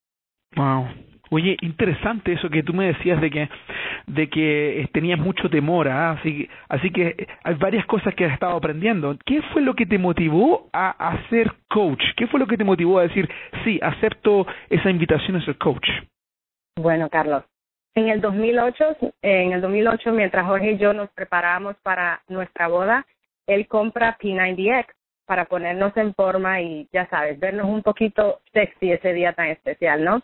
Wow. 0.56 0.88
Oye, 1.32 1.58
interesante 1.62 2.34
eso 2.34 2.50
que 2.50 2.64
tú 2.64 2.74
me 2.74 2.88
decías 2.88 3.20
de 3.20 3.32
que 3.32 3.50
de 4.08 4.30
que 4.30 4.82
eh, 4.82 4.88
tenías 4.94 5.20
mucho 5.20 5.50
temor, 5.50 5.88
¿ah? 5.88 6.12
así 6.12 6.48
así 6.70 6.92
que 6.92 7.16
eh, 7.18 7.28
hay 7.44 7.56
varias 7.56 7.86
cosas 7.88 8.14
que 8.14 8.26
has 8.26 8.34
estado 8.34 8.56
aprendiendo. 8.56 9.18
¿Qué 9.26 9.42
fue 9.54 9.62
lo 9.62 9.74
que 9.74 9.86
te 9.86 9.98
motivó 9.98 10.70
a, 10.72 10.92
a 10.92 11.28
ser 11.30 11.52
coach? 11.68 12.04
¿Qué 12.16 12.28
fue 12.28 12.40
lo 12.40 12.48
que 12.48 12.58
te 12.58 12.64
motivó 12.64 13.00
a 13.00 13.04
decir 13.04 13.28
sí, 13.64 13.80
acepto 13.82 14.46
esa 14.70 14.90
invitación 14.90 15.38
a 15.38 15.46
ser 15.46 15.58
coach? 15.58 15.88
Bueno, 16.78 17.10
Carlos, 17.10 17.44
en 17.96 18.10
el 18.10 18.22
2008, 18.22 18.98
en 19.22 19.54
el 19.54 19.62
2008 19.62 20.12
mientras 20.12 20.46
Jorge 20.46 20.74
y 20.74 20.78
yo 20.78 20.94
nos 20.94 21.10
preparábamos 21.12 21.76
para 21.82 22.22
nuestra 22.28 22.68
boda, 22.68 23.06
él 23.48 23.68
compra 23.68 24.18
P90X 24.20 24.86
para 25.26 25.46
ponernos 25.46 25.96
en 25.98 26.14
forma 26.14 26.62
y 26.62 26.88
ya 26.94 27.08
sabes, 27.08 27.40
vernos 27.40 27.68
un 27.68 27.82
poquito 27.82 28.42
sexy 28.54 28.92
ese 28.92 29.14
día 29.14 29.34
tan 29.34 29.48
especial, 29.48 30.04
¿no? 30.04 30.22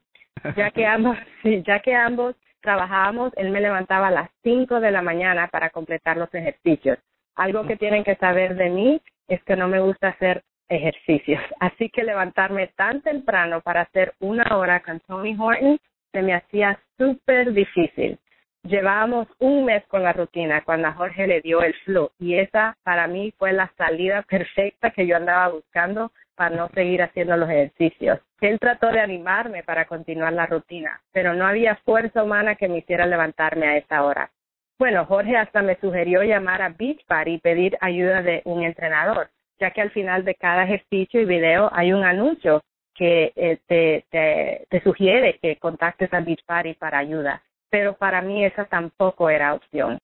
Ya 0.56 0.72
que 0.72 0.86
ambos, 0.86 1.18
ya 1.66 1.80
que 1.80 1.96
ambos 1.96 2.36
trabajábamos, 2.62 3.34
él 3.38 3.50
me 3.50 3.62
levantaba 3.62 4.08
a 4.08 4.12
las 4.12 4.30
5 4.44 4.80
de 4.80 4.92
la 4.92 5.02
mañana 5.02 5.48
para 5.48 5.70
completar 5.70 6.18
los 6.18 6.34
ejercicios. 6.34 6.98
Algo 7.36 7.66
que 7.66 7.78
tienen 7.78 8.04
que 8.04 8.16
saber 8.16 8.56
de 8.56 8.70
mí 8.70 9.02
es 9.28 9.44
que 9.44 9.56
no 9.56 9.68
me 9.68 9.80
gusta 9.80 10.10
hacer 10.10 10.44
ejercicios. 10.70 11.42
Así 11.60 11.90
que 11.90 12.04
levantarme 12.04 12.68
tan 12.76 13.02
temprano 13.02 13.62
para 13.62 13.82
hacer 13.82 14.14
una 14.20 14.58
hora 14.58 14.82
con 14.82 15.00
Tony 15.02 15.36
Horton 15.38 15.80
se 16.12 16.22
me 16.22 16.34
hacía 16.34 16.80
súper 16.98 17.54
difícil. 17.54 18.20
Llevábamos 18.64 19.28
un 19.40 19.66
mes 19.66 19.84
con 19.88 20.04
la 20.04 20.14
rutina 20.14 20.64
cuando 20.64 20.88
a 20.88 20.94
Jorge 20.94 21.26
le 21.26 21.42
dio 21.42 21.64
el 21.64 21.74
flu 21.86 22.12
y 22.20 22.36
esa 22.36 22.78
para 22.84 23.08
mí 23.08 23.34
fue 23.38 23.54
la 23.54 23.72
salida 23.78 24.22
perfecta 24.30 24.92
que 24.92 25.08
yo 25.08 25.16
andaba 25.16 25.50
buscando 25.50 26.12
para 26.36 26.56
no 26.56 26.70
seguir 26.70 27.02
haciendo 27.02 27.38
los 27.38 27.50
ejercicios. 27.50 28.20
Él 28.40 28.60
trató 28.60 28.92
de 28.92 29.00
animarme 29.00 29.64
para 29.64 29.86
continuar 29.86 30.34
la 30.34 30.46
rutina, 30.46 31.02
pero 31.12 31.34
no 31.34 31.46
había 31.46 31.76
fuerza 31.78 32.24
humana 32.24 32.56
que 32.56 32.68
me 32.68 32.80
hiciera 32.80 33.06
levantarme 33.06 33.68
a 33.68 33.78
esa 33.78 34.04
hora. 34.04 34.32
Bueno, 34.80 35.06
Jorge 35.06 35.38
hasta 35.38 35.62
me 35.62 35.76
sugirió 35.80 36.24
llamar 36.24 36.62
a 36.62 36.70
Beach 36.70 37.06
Party 37.06 37.34
y 37.34 37.40
pedir 37.40 37.78
ayuda 37.82 38.22
de 38.22 38.42
un 38.46 38.64
entrenador, 38.64 39.30
ya 39.60 39.72
que 39.72 39.82
al 39.82 39.92
final 39.92 40.26
de 40.26 40.36
cada 40.36 40.64
ejercicio 40.64 41.22
y 41.22 41.26
video 41.26 41.70
hay 41.74 41.94
un 41.94 42.04
anuncio 42.04 42.62
que 42.96 43.32
eh, 43.36 43.60
te, 43.68 44.06
te, 44.10 44.66
te 44.70 44.82
sugiere 44.82 45.38
que 45.40 45.58
contactes 45.58 46.12
a 46.14 46.22
Beach 46.22 46.44
Party 46.46 46.74
para 46.74 46.98
ayuda 46.98 47.42
pero 47.72 47.94
para 47.94 48.22
mí 48.22 48.46
esa 48.46 48.66
tampoco 48.66 49.30
era 49.30 49.56
opción. 49.56 49.98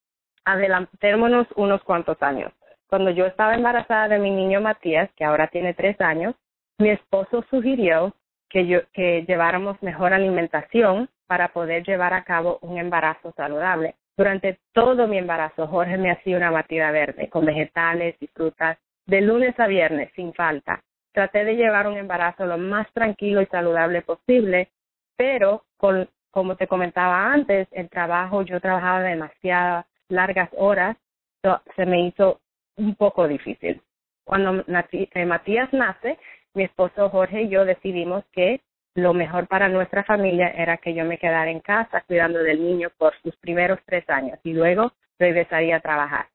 Adelantémonos 0.46 1.48
unos 1.56 1.84
cuantos 1.84 2.20
años. 2.24 2.52
Cuando 2.90 3.12
yo 3.12 3.26
estaba 3.26 3.56
embarazada 3.56 4.08
de 4.08 4.20
mi 4.20 4.32
niño 4.32 4.62
Matías, 4.62 5.10
que 5.16 5.26
ahora 5.26 5.48
tiene 5.48 5.74
tres 5.74 6.00
años, 6.00 6.36
mi 6.80 6.90
esposo 6.90 7.44
sugirió 7.50 8.14
que, 8.50 8.68
yo, 8.68 8.80
que 8.94 9.26
lleváramos 9.28 9.82
mejor 9.84 10.14
alimentación 10.14 11.10
para 11.28 11.50
poder 11.50 11.84
llevar 11.84 12.14
a 12.14 12.24
cabo 12.24 12.60
un 12.62 12.78
embarazo 12.78 13.34
saludable. 13.36 13.96
Durante 14.16 14.60
todo 14.74 15.08
mi 15.08 15.18
embarazo, 15.18 15.68
Jorge 15.68 15.98
me 15.98 16.12
hacía 16.12 16.38
una 16.38 16.50
batida 16.50 16.92
verde 16.92 17.30
con 17.30 17.46
vegetales 17.46 18.16
y 18.20 18.28
frutas 18.28 18.78
de 19.06 19.22
lunes 19.22 19.60
a 19.60 19.68
viernes 19.68 20.12
sin 20.16 20.34
falta. 20.34 20.82
Traté 21.12 21.44
de 21.46 21.56
llevar 21.56 21.88
un 21.88 21.98
embarazo 21.98 22.46
lo 22.46 22.58
más 22.58 22.92
tranquilo 22.94 23.42
y 23.42 23.46
saludable 23.48 24.02
posible, 24.02 24.70
pero 25.18 25.64
con 25.78 26.08
como 26.38 26.56
te 26.56 26.68
comentaba 26.68 27.34
antes, 27.34 27.68
el 27.72 27.90
trabajo, 27.90 28.44
yo 28.44 28.60
trabajaba 28.60 29.02
demasiadas 29.02 29.88
largas 30.08 30.50
horas, 30.56 30.96
se 31.76 31.86
me 31.88 32.06
hizo 32.06 32.40
un 32.78 32.96
poco 32.96 33.28
difícil. 33.28 33.82
Cuando 34.24 34.64
eh, 34.68 35.26
Matías 35.26 35.72
nace, 35.74 36.18
mi 36.54 36.64
esposo 36.64 37.10
Jorge 37.10 37.44
y 37.44 37.50
yo 37.50 37.66
decidimos 37.66 38.26
que 38.32 38.62
lo 38.96 39.14
mejor 39.14 39.48
para 39.48 39.70
nuestra 39.70 40.04
familia 40.04 40.50
era 40.50 40.78
que 40.78 40.94
yo 40.94 41.06
me 41.06 41.20
quedara 41.20 41.52
en 41.52 41.60
casa 41.60 42.02
cuidando 42.08 42.40
del 42.40 42.64
niño 42.64 42.90
por 42.98 43.14
sus 43.22 43.36
primeros 43.38 43.80
tres 43.86 44.10
años 44.10 44.40
y 44.44 44.54
luego 44.54 44.92
regresaría 45.20 45.78
a 45.78 45.82
trabajar. 45.82 46.28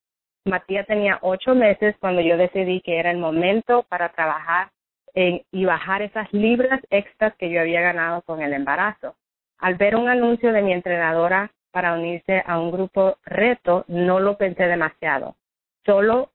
Matías 0.44 0.86
tenía 0.86 1.18
ocho 1.22 1.54
meses 1.54 1.96
cuando 2.00 2.20
yo 2.20 2.36
decidí 2.36 2.80
que 2.80 2.98
era 2.98 3.10
el 3.10 3.18
momento 3.18 3.84
para 3.88 4.10
trabajar 4.10 4.70
y 5.14 5.64
bajar 5.64 6.02
esas 6.02 6.32
libras 6.32 6.80
extras 6.90 7.34
que 7.36 7.50
yo 7.50 7.60
había 7.60 7.82
ganado 7.82 8.22
con 8.22 8.40
el 8.40 8.52
embarazo. 8.52 9.14
Al 9.58 9.74
ver 9.74 9.94
un 9.94 10.08
anuncio 10.08 10.52
de 10.52 10.62
mi 10.62 10.72
entrenadora 10.72 11.52
para 11.70 11.94
unirse 11.94 12.42
a 12.46 12.58
un 12.58 12.70
grupo 12.70 13.18
reto, 13.24 13.84
no 13.88 14.20
lo 14.20 14.36
pensé 14.36 14.64
demasiado. 14.64 15.36
Solo 15.84 16.31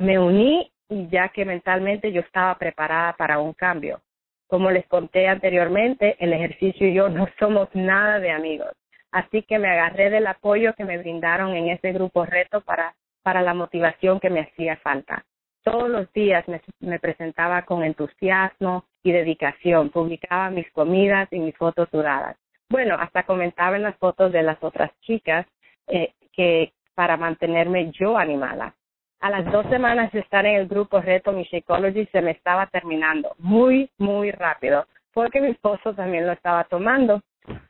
me 0.00 0.18
uní 0.18 0.72
y 0.88 1.08
ya 1.08 1.28
que 1.28 1.44
mentalmente 1.44 2.10
yo 2.10 2.22
estaba 2.22 2.56
preparada 2.56 3.12
para 3.12 3.38
un 3.38 3.52
cambio. 3.52 4.00
Como 4.48 4.70
les 4.70 4.86
conté 4.86 5.28
anteriormente, 5.28 6.16
el 6.18 6.32
ejercicio 6.32 6.88
y 6.88 6.94
yo 6.94 7.08
no 7.08 7.28
somos 7.38 7.68
nada 7.74 8.18
de 8.18 8.32
amigos. 8.32 8.72
Así 9.12 9.42
que 9.42 9.58
me 9.58 9.68
agarré 9.68 10.08
del 10.10 10.26
apoyo 10.26 10.74
que 10.74 10.84
me 10.84 10.98
brindaron 10.98 11.54
en 11.54 11.68
ese 11.68 11.92
grupo 11.92 12.24
reto 12.24 12.60
para, 12.62 12.94
para 13.22 13.42
la 13.42 13.54
motivación 13.54 14.20
que 14.20 14.30
me 14.30 14.40
hacía 14.40 14.76
falta. 14.76 15.24
Todos 15.62 15.90
los 15.90 16.10
días 16.12 16.44
me, 16.80 16.98
presentaba 16.98 17.62
con 17.62 17.84
entusiasmo 17.84 18.84
y 19.02 19.12
dedicación, 19.12 19.90
publicaba 19.90 20.50
mis 20.50 20.70
comidas 20.72 21.28
y 21.30 21.38
mis 21.38 21.56
fotos 21.56 21.88
sudadas. 21.90 22.36
Bueno, 22.70 22.96
hasta 22.98 23.24
comentaba 23.24 23.76
en 23.76 23.82
las 23.82 23.96
fotos 23.98 24.32
de 24.32 24.42
las 24.42 24.56
otras 24.62 24.90
chicas 25.00 25.46
eh, 25.88 26.14
que 26.32 26.72
para 26.94 27.18
mantenerme 27.18 27.90
yo 27.90 28.16
animada. 28.16 28.74
A 29.20 29.28
las 29.28 29.44
dos 29.52 29.66
semanas 29.66 30.10
de 30.12 30.20
estar 30.20 30.46
en 30.46 30.56
el 30.56 30.66
grupo 30.66 30.98
Reto 30.98 31.32
Mi 31.32 31.42
Shakeology 31.44 32.06
se 32.06 32.22
me 32.22 32.30
estaba 32.30 32.66
terminando 32.68 33.34
muy, 33.38 33.90
muy 33.98 34.30
rápido, 34.30 34.86
porque 35.12 35.42
mi 35.42 35.48
esposo 35.50 35.92
también 35.94 36.26
lo 36.26 36.32
estaba 36.32 36.64
tomando. 36.64 37.20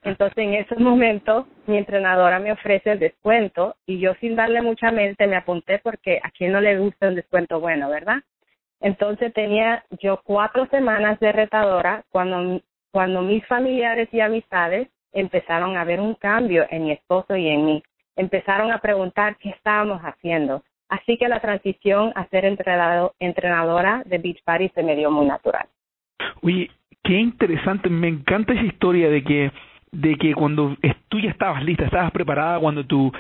Entonces, 0.04 0.38
en 0.38 0.54
ese 0.54 0.76
momento, 0.76 1.48
mi 1.66 1.76
entrenadora 1.76 2.38
me 2.38 2.52
ofrece 2.52 2.92
el 2.92 3.00
descuento 3.00 3.74
y 3.84 3.98
yo 3.98 4.14
sin 4.20 4.36
darle 4.36 4.62
mucha 4.62 4.92
mente 4.92 5.26
me 5.26 5.36
apunté 5.36 5.80
porque 5.80 6.20
a 6.22 6.30
quien 6.30 6.52
no 6.52 6.60
le 6.60 6.78
gusta 6.78 7.08
un 7.08 7.16
descuento 7.16 7.58
bueno, 7.58 7.90
¿verdad? 7.90 8.22
Entonces 8.80 9.32
tenía 9.34 9.84
yo 10.00 10.20
cuatro 10.22 10.66
semanas 10.66 11.18
de 11.18 11.32
retadora 11.32 12.04
cuando, 12.10 12.60
cuando 12.92 13.22
mis 13.22 13.44
familiares 13.46 14.08
y 14.12 14.20
amistades 14.20 14.88
empezaron 15.12 15.76
a 15.76 15.84
ver 15.84 16.00
un 16.00 16.14
cambio 16.14 16.64
en 16.70 16.84
mi 16.84 16.92
esposo 16.92 17.34
y 17.34 17.48
en 17.48 17.64
mí. 17.64 17.82
Empezaron 18.14 18.70
a 18.70 18.78
preguntar 18.78 19.36
qué 19.38 19.50
estábamos 19.50 20.00
haciendo. 20.02 20.62
Así 20.90 21.16
que 21.16 21.28
la 21.28 21.40
transición 21.40 22.12
a 22.16 22.26
ser 22.26 22.44
entrenadora 22.44 24.02
de 24.04 24.18
Beach 24.18 24.42
Party 24.44 24.70
se 24.74 24.82
me 24.82 24.96
dio 24.96 25.10
muy 25.10 25.24
natural. 25.24 25.66
Oye, 26.42 26.70
qué 27.02 27.18
interesante, 27.18 27.88
me 27.88 28.08
encanta 28.08 28.52
esa 28.52 28.64
historia 28.64 29.08
de 29.08 29.24
que 29.24 29.52
de 29.92 30.14
que 30.16 30.34
cuando 30.34 30.76
tú 31.08 31.18
ya 31.18 31.30
estabas 31.30 31.64
lista, 31.64 31.84
estabas 31.84 32.12
preparada, 32.12 32.60
cuando 32.60 32.84
tu 32.84 33.12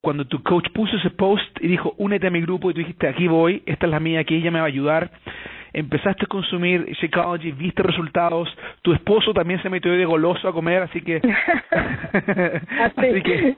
cuando 0.00 0.26
tu 0.26 0.42
coach 0.42 0.68
puso 0.72 0.96
ese 0.96 1.10
post 1.10 1.58
y 1.60 1.68
dijo, 1.68 1.94
únete 1.98 2.28
a 2.28 2.30
mi 2.30 2.40
grupo 2.40 2.70
y 2.70 2.74
tú 2.74 2.80
dijiste, 2.80 3.08
aquí 3.08 3.26
voy, 3.26 3.62
esta 3.66 3.86
es 3.86 3.90
la 3.90 4.00
mía, 4.00 4.20
aquí 4.20 4.36
ella 4.36 4.50
me 4.50 4.60
va 4.60 4.66
a 4.66 4.68
ayudar, 4.68 5.10
empezaste 5.72 6.24
a 6.24 6.28
consumir 6.28 6.86
Shakeology, 7.00 7.52
viste 7.52 7.82
resultados, 7.82 8.48
tu 8.82 8.92
esposo 8.92 9.32
también 9.32 9.62
se 9.62 9.70
metió 9.70 9.92
de 9.92 10.04
goloso 10.04 10.48
a 10.48 10.52
comer, 10.52 10.82
así 10.82 11.00
que 11.00 11.16
así 12.96 13.22
que 13.22 13.56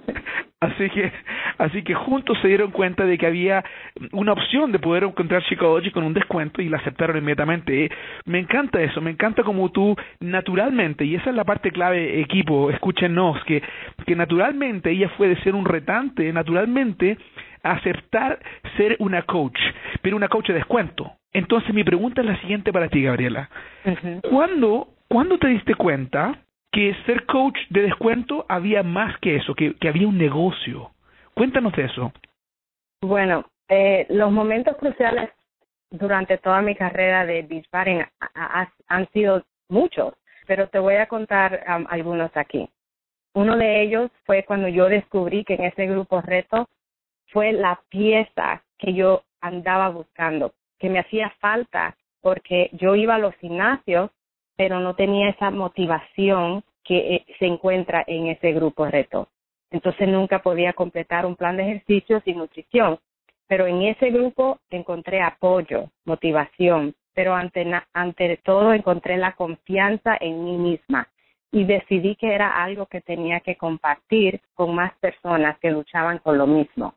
así 0.61 0.91
que 0.91 1.13
así 1.59 1.83
que 1.83 1.95
juntos 1.95 2.39
se 2.41 2.49
dieron 2.49 2.71
cuenta 2.71 3.05
de 3.05 3.19
que 3.19 3.27
había 3.27 3.65
una 4.13 4.33
opción 4.33 4.73
de 4.73 4.79
poder 4.79 5.05
encontrar 5.05 5.43
Shakeology 5.43 5.91
con 5.91 6.05
un 6.05 6.15
descuento 6.15 6.63
y 6.63 6.69
la 6.69 6.79
aceptaron 6.79 7.17
inmediatamente. 7.17 7.91
Me 8.25 8.39
encanta 8.39 8.81
eso, 8.81 9.01
me 9.01 9.11
encanta 9.11 9.43
como 9.43 9.71
tú 9.71 9.97
naturalmente, 10.21 11.05
y 11.05 11.15
esa 11.15 11.31
es 11.31 11.37
la 11.37 11.45
parte 11.45 11.71
clave 11.71 12.21
equipo, 12.21 12.71
escúchenos, 12.71 13.43
que, 13.45 13.63
que 14.07 14.17
naturalmente 14.17 14.91
ella 14.91 15.09
fue 15.17 15.29
de 15.29 15.41
ser 15.43 15.55
un 15.55 15.65
retante, 15.65 16.33
naturalmente 16.33 17.19
aceptar 17.63 18.39
ser 18.77 18.97
una 18.99 19.23
coach, 19.23 19.59
pero 20.03 20.17
una 20.17 20.29
coach 20.29 20.49
de 20.49 20.55
descuento. 20.55 21.13
Entonces 21.33 21.73
mi 21.75 21.85
pregunta 21.85 22.21
es 22.21 22.27
la 22.27 22.41
siguiente 22.41 22.73
para 22.73 22.89
ti, 22.89 23.03
Gabriela. 23.03 23.49
¿Cuándo, 24.29 24.89
¿Cuándo 25.09 25.39
te 25.39 25.49
diste 25.49 25.75
cuenta 25.75 26.39
que 26.73 26.95
ser 27.07 27.27
coach 27.27 27.59
de 27.71 27.83
descuento 27.83 28.47
había 28.49 28.83
más 28.83 29.19
que 29.19 29.37
eso, 29.37 29.55
que, 29.55 29.75
que 29.75 29.89
había 29.89 30.09
un 30.09 30.19
negocio? 30.19 30.91
Cuéntanos 31.35 31.73
de 31.75 31.85
eso. 31.85 32.13
Bueno, 33.03 33.47
eh, 33.69 34.07
los 34.11 34.31
momentos 34.31 34.77
cruciales 34.77 35.31
durante 35.91 36.39
toda 36.39 36.61
mi 36.63 36.75
carrera 36.75 37.25
de 37.25 37.43
beach 37.43 37.67
han 38.89 39.09
sido 39.13 39.45
muchos, 39.69 40.15
pero 40.47 40.69
te 40.69 40.79
voy 40.79 40.97
a 40.97 41.07
contar 41.07 41.65
algunos 41.89 42.31
aquí. 42.37 42.69
Uno 43.35 43.57
de 43.57 43.83
ellos 43.83 44.11
fue 44.25 44.45
cuando 44.45 44.69
yo 44.69 44.89
descubrí 44.89 45.45
que 45.45 45.55
en 45.55 45.65
ese 45.65 45.87
grupo 45.87 46.21
reto 46.21 46.69
fue 47.33 47.53
la 47.53 47.81
pieza 47.89 48.63
que 48.79 48.95
yo 48.95 49.23
andaba 49.41 49.89
buscando, 49.89 50.53
que 50.79 50.89
me 50.89 50.99
hacía 50.99 51.31
falta 51.41 51.97
porque 52.21 52.71
yo 52.73 52.95
iba 52.95 53.15
a 53.15 53.19
los 53.19 53.35
gimnasios, 53.37 54.11
pero 54.57 54.81
no 54.81 54.95
tenía 54.95 55.31
esa 55.31 55.51
motivación 55.51 56.63
que 56.85 57.17
eh, 57.17 57.27
se 57.39 57.47
encuentra 57.47 58.05
en 58.07 58.27
ese 58.27 58.53
grupo 58.53 58.87
reto. 58.87 59.29
Entonces 59.71 60.09
nunca 60.09 60.41
podía 60.41 60.73
completar 60.73 61.25
un 61.25 61.37
plan 61.37 61.57
de 61.57 61.63
ejercicios 61.63 62.23
y 62.27 62.35
nutrición. 62.35 62.99
Pero 63.47 63.67
en 63.67 63.83
ese 63.83 64.11
grupo 64.11 64.59
encontré 64.71 65.23
apoyo, 65.23 65.91
motivación, 66.05 66.95
pero 67.15 67.35
ante, 67.35 67.67
ante 67.93 68.37
todo 68.45 68.73
encontré 68.73 69.17
la 69.17 69.33
confianza 69.33 70.17
en 70.21 70.45
mí 70.45 70.57
misma 70.57 71.09
y 71.53 71.65
decidí 71.65 72.15
que 72.15 72.33
era 72.33 72.63
algo 72.63 72.87
que 72.87 73.01
tenía 73.01 73.41
que 73.41 73.57
compartir 73.57 74.41
con 74.55 74.75
más 74.75 74.93
personas 74.99 75.59
que 75.59 75.71
luchaban 75.71 76.19
con 76.19 76.39
lo 76.39 76.47
mismo. 76.47 76.95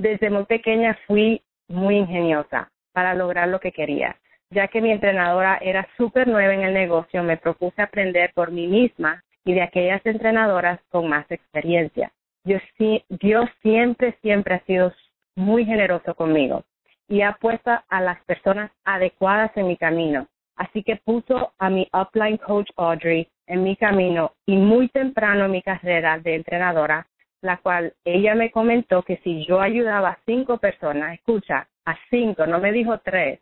Desde 0.00 0.30
muy 0.30 0.46
pequeña 0.46 0.96
fui 1.06 1.42
muy 1.68 1.98
ingeniosa 1.98 2.70
para 2.94 3.14
lograr 3.14 3.48
lo 3.48 3.60
que 3.60 3.70
quería. 3.70 4.16
Ya 4.48 4.66
que 4.68 4.80
mi 4.80 4.90
entrenadora 4.90 5.58
era 5.60 5.86
súper 5.98 6.26
nueva 6.26 6.54
en 6.54 6.62
el 6.62 6.72
negocio, 6.72 7.22
me 7.22 7.36
propuse 7.36 7.82
aprender 7.82 8.32
por 8.32 8.50
mí 8.50 8.66
misma 8.66 9.22
y 9.44 9.52
de 9.52 9.60
aquellas 9.60 10.00
entrenadoras 10.06 10.80
con 10.88 11.06
más 11.06 11.30
experiencia. 11.30 12.10
Dios, 12.44 12.62
Dios 13.10 13.50
siempre, 13.60 14.16
siempre 14.22 14.54
ha 14.54 14.64
sido 14.64 14.90
muy 15.36 15.66
generoso 15.66 16.14
conmigo 16.14 16.64
y 17.06 17.20
ha 17.20 17.32
puesto 17.32 17.70
a 17.86 18.00
las 18.00 18.24
personas 18.24 18.70
adecuadas 18.84 19.54
en 19.54 19.66
mi 19.66 19.76
camino. 19.76 20.28
Así 20.56 20.82
que 20.82 20.96
puso 20.96 21.52
a 21.58 21.68
mi 21.68 21.86
upline 21.92 22.38
coach 22.38 22.70
Audrey 22.76 23.28
en 23.46 23.64
mi 23.64 23.76
camino 23.76 24.32
y 24.46 24.56
muy 24.56 24.88
temprano 24.88 25.44
en 25.44 25.50
mi 25.50 25.60
carrera 25.60 26.18
de 26.18 26.36
entrenadora, 26.36 27.06
la 27.42 27.56
cual 27.58 27.94
ella 28.04 28.34
me 28.34 28.50
comentó 28.50 29.02
que 29.02 29.18
si 29.18 29.46
yo 29.46 29.60
ayudaba 29.60 30.10
a 30.10 30.18
cinco 30.26 30.58
personas, 30.58 31.14
escucha, 31.14 31.68
a 31.84 31.96
cinco, 32.10 32.46
no 32.46 32.60
me 32.60 32.72
dijo 32.72 32.98
tres, 32.98 33.40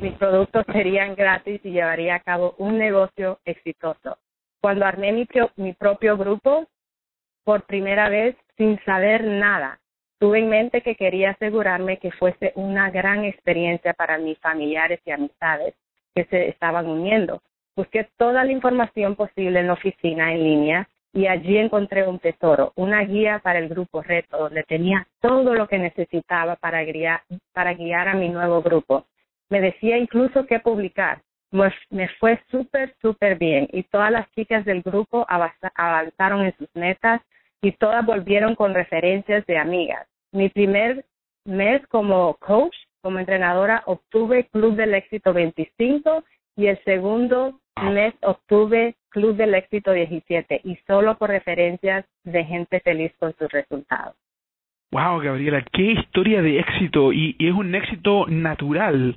mis 0.00 0.14
productos 0.14 0.64
serían 0.72 1.14
gratis 1.14 1.60
y 1.64 1.70
llevaría 1.70 2.16
a 2.16 2.20
cabo 2.20 2.54
un 2.58 2.78
negocio 2.78 3.38
exitoso. 3.44 4.18
Cuando 4.60 4.86
armé 4.86 5.12
mi, 5.12 5.28
mi 5.56 5.74
propio 5.74 6.16
grupo, 6.16 6.66
por 7.44 7.64
primera 7.64 8.08
vez, 8.08 8.36
sin 8.56 8.82
saber 8.84 9.24
nada, 9.24 9.80
tuve 10.18 10.38
en 10.38 10.48
mente 10.48 10.80
que 10.80 10.96
quería 10.96 11.30
asegurarme 11.30 11.98
que 11.98 12.12
fuese 12.12 12.52
una 12.54 12.90
gran 12.90 13.24
experiencia 13.24 13.92
para 13.92 14.16
mis 14.16 14.38
familiares 14.38 15.00
y 15.04 15.10
amistades 15.10 15.74
que 16.14 16.24
se 16.26 16.48
estaban 16.48 16.86
uniendo. 16.86 17.42
Busqué 17.76 18.08
toda 18.16 18.44
la 18.44 18.52
información 18.52 19.16
posible 19.16 19.60
en 19.60 19.66
la 19.66 19.72
oficina 19.74 20.32
en 20.32 20.42
línea 20.42 20.88
y 21.14 21.28
allí 21.28 21.56
encontré 21.56 22.06
un 22.06 22.18
tesoro, 22.18 22.72
una 22.74 23.02
guía 23.04 23.38
para 23.38 23.60
el 23.60 23.68
grupo 23.68 24.02
reto, 24.02 24.36
donde 24.36 24.64
tenía 24.64 25.06
todo 25.20 25.54
lo 25.54 25.68
que 25.68 25.78
necesitaba 25.78 26.56
para 26.56 26.82
guiar, 26.82 27.22
para 27.52 27.72
guiar 27.74 28.08
a 28.08 28.14
mi 28.14 28.28
nuevo 28.28 28.60
grupo. 28.62 29.06
Me 29.48 29.60
decía 29.60 29.96
incluso 29.96 30.44
qué 30.46 30.58
publicar. 30.58 31.22
Me 31.90 32.08
fue 32.18 32.42
súper, 32.50 32.96
súper 33.00 33.38
bien 33.38 33.68
y 33.72 33.84
todas 33.84 34.10
las 34.10 34.28
chicas 34.32 34.64
del 34.64 34.82
grupo 34.82 35.24
avanzaron 35.28 36.46
en 36.46 36.56
sus 36.56 36.68
metas 36.74 37.22
y 37.62 37.70
todas 37.70 38.04
volvieron 38.04 38.56
con 38.56 38.74
referencias 38.74 39.46
de 39.46 39.56
amigas. 39.56 40.08
Mi 40.32 40.48
primer 40.48 41.04
mes 41.44 41.86
como 41.86 42.34
coach, 42.40 42.74
como 43.02 43.20
entrenadora, 43.20 43.84
obtuve 43.86 44.48
Club 44.48 44.74
del 44.74 44.94
Éxito 44.94 45.32
25 45.32 46.24
y 46.56 46.66
el 46.66 46.82
segundo 46.82 47.60
mes 47.82 48.14
obtuve 48.22 48.94
Club 49.10 49.36
del 49.36 49.54
Éxito 49.54 49.92
17 49.92 50.60
y 50.64 50.76
solo 50.86 51.16
por 51.16 51.30
referencias 51.30 52.04
de 52.24 52.44
gente 52.44 52.80
feliz 52.80 53.12
con 53.18 53.34
sus 53.36 53.48
resultados. 53.50 54.16
Wow, 54.92 55.18
Gabriela, 55.20 55.64
qué 55.72 55.92
historia 55.92 56.40
de 56.40 56.60
éxito 56.60 57.12
y, 57.12 57.34
y, 57.38 57.48
es 57.48 57.54
un 57.54 57.74
éxito 57.74 58.26
natural. 58.28 59.16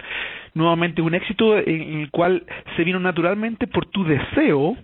Nuevamente, 0.56 1.04
un 1.04 1.14
éxito 1.14 1.58
en 1.58 2.00
el 2.00 2.10
cual 2.10 2.44
se 2.76 2.84
vino 2.84 3.00
naturalmente 3.00 3.68
por 3.68 3.86
tu 3.86 4.04
deseo 4.04 4.76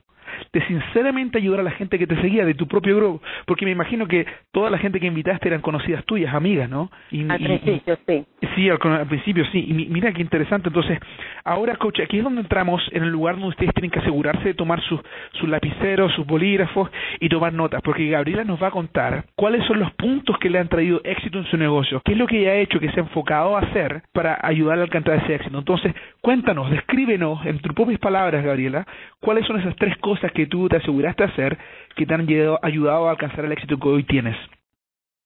de 0.52 0.65
sinceramente 0.67 1.38
ayudar 1.38 1.62
a 1.62 1.63
la 1.63 1.72
gente 1.72 2.00
que 2.00 2.08
te 2.08 2.19
seguía 2.22 2.46
de 2.46 2.54
tu 2.54 2.67
propio 2.67 2.96
grupo, 2.98 3.22
porque 3.46 3.65
me 3.65 3.72
imagino 3.72 4.08
que 4.08 4.26
toda 4.52 4.69
la 4.69 4.78
gente 4.78 5.00
que 5.00 5.08
invitaste 5.08 5.48
eran 5.48 5.62
conocidas 5.62 6.04
tuyas, 6.06 6.34
amigas, 6.34 6.69
¿no? 6.69 6.91
Y, 7.12 7.30
al 7.30 7.39
principio, 7.39 7.98
sí. 8.08 8.26
Sí, 8.56 8.69
al, 8.69 9.08
principio, 9.08 9.46
sí. 9.52 9.65
Y 9.67 9.74
mira 9.74 10.12
qué 10.13 10.22
interesante. 10.22 10.69
Entonces, 10.69 11.00
ahora, 11.43 11.76
coach, 11.76 12.00
aquí 12.02 12.17
es 12.17 12.24
donde 12.24 12.41
entramos 12.41 12.82
en 12.91 13.04
el 13.04 13.10
lugar 13.10 13.36
donde 13.36 13.50
ustedes 13.50 13.74
tienen 13.74 13.91
que 13.91 14.00
asegurarse 14.00 14.43
de 14.43 14.54
tomar 14.54 14.82
sus, 14.82 15.00
sus 15.34 15.50
lapiceros, 15.50 16.13
sus 16.13 16.26
bolígrafos 16.26 16.89
y 17.19 17.30
tomar 17.30 17.54
notas, 17.54 17.82
porque 17.84 18.10
Gabriela 18.10 18.43
nos 18.43 18.62
va 18.62 18.67
a 18.67 18.72
contar 18.72 19.26
cuáles 19.36 19.65
son 19.65 19.80
los 19.80 19.91
puntos 19.93 20.38
que 20.39 20.50
le 20.50 20.60
han 20.60 20.67
traído 20.67 21.02
éxito 21.04 21.39
en 21.39 21.46
su 21.46 21.58
negocio, 21.58 22.02
qué 22.04 22.13
es 22.13 22.17
lo 22.17 22.28
que 22.28 22.41
ella 22.41 22.52
ha 22.52 22.56
hecho, 22.56 22.80
que 22.80 22.91
se 22.91 23.00
ha 23.00 23.04
enfocado 23.04 23.56
a 23.56 23.62
hacer 23.62 24.04
para 24.13 24.39
ayudar 24.41 24.80
a 24.80 24.84
alcanzar 24.84 25.15
ese 25.24 25.36
éxito. 25.36 25.58
Entonces, 25.58 25.93
cuéntanos, 26.22 26.69
descríbenos 26.72 27.46
en 27.46 27.60
tus 27.60 27.74
propias 27.74 28.00
palabras, 28.00 28.43
Gabriela, 28.43 28.86
cuáles 29.19 29.46
son 29.46 29.60
esas 29.60 29.76
tres 29.76 29.98
cosas 29.98 30.23
que 30.32 30.48
tú 30.48 30.68
te 30.70 30.78
aseguraste 30.78 31.24
hacer 31.24 31.58
que 31.96 32.06
te 32.06 32.14
han 32.14 32.28
ayudado 32.62 33.08
a 33.08 33.12
alcanzar 33.12 33.46
el 33.46 33.52
éxito 33.52 33.78
que 33.78 33.88
hoy 33.88 34.04
tienes. 34.04 34.36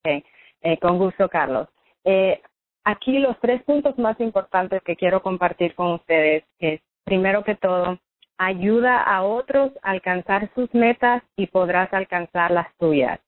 Eh, 0.04 0.78
con 0.80 0.98
gusto, 0.98 1.30
Carlos. 1.30 1.68
Eh, 2.04 2.42
aquí 2.84 3.20
los 3.20 3.40
tres 3.40 3.62
puntos 3.64 3.98
más 3.98 4.20
importantes 4.20 4.82
que 4.84 4.96
quiero 4.96 5.22
compartir 5.22 5.76
con 5.76 5.94
ustedes 5.94 6.44
es, 6.60 6.82
primero 7.04 7.44
que 7.44 7.56
todo, 7.56 8.00
ayuda 8.38 9.02
a 9.02 9.24
otros 9.24 9.72
a 9.82 9.92
alcanzar 9.92 10.50
sus 10.54 10.74
metas 10.74 11.24
y 11.36 11.48
podrás 11.48 11.94
alcanzar 11.94 12.52
las 12.52 12.74
tuyas. 12.78 13.20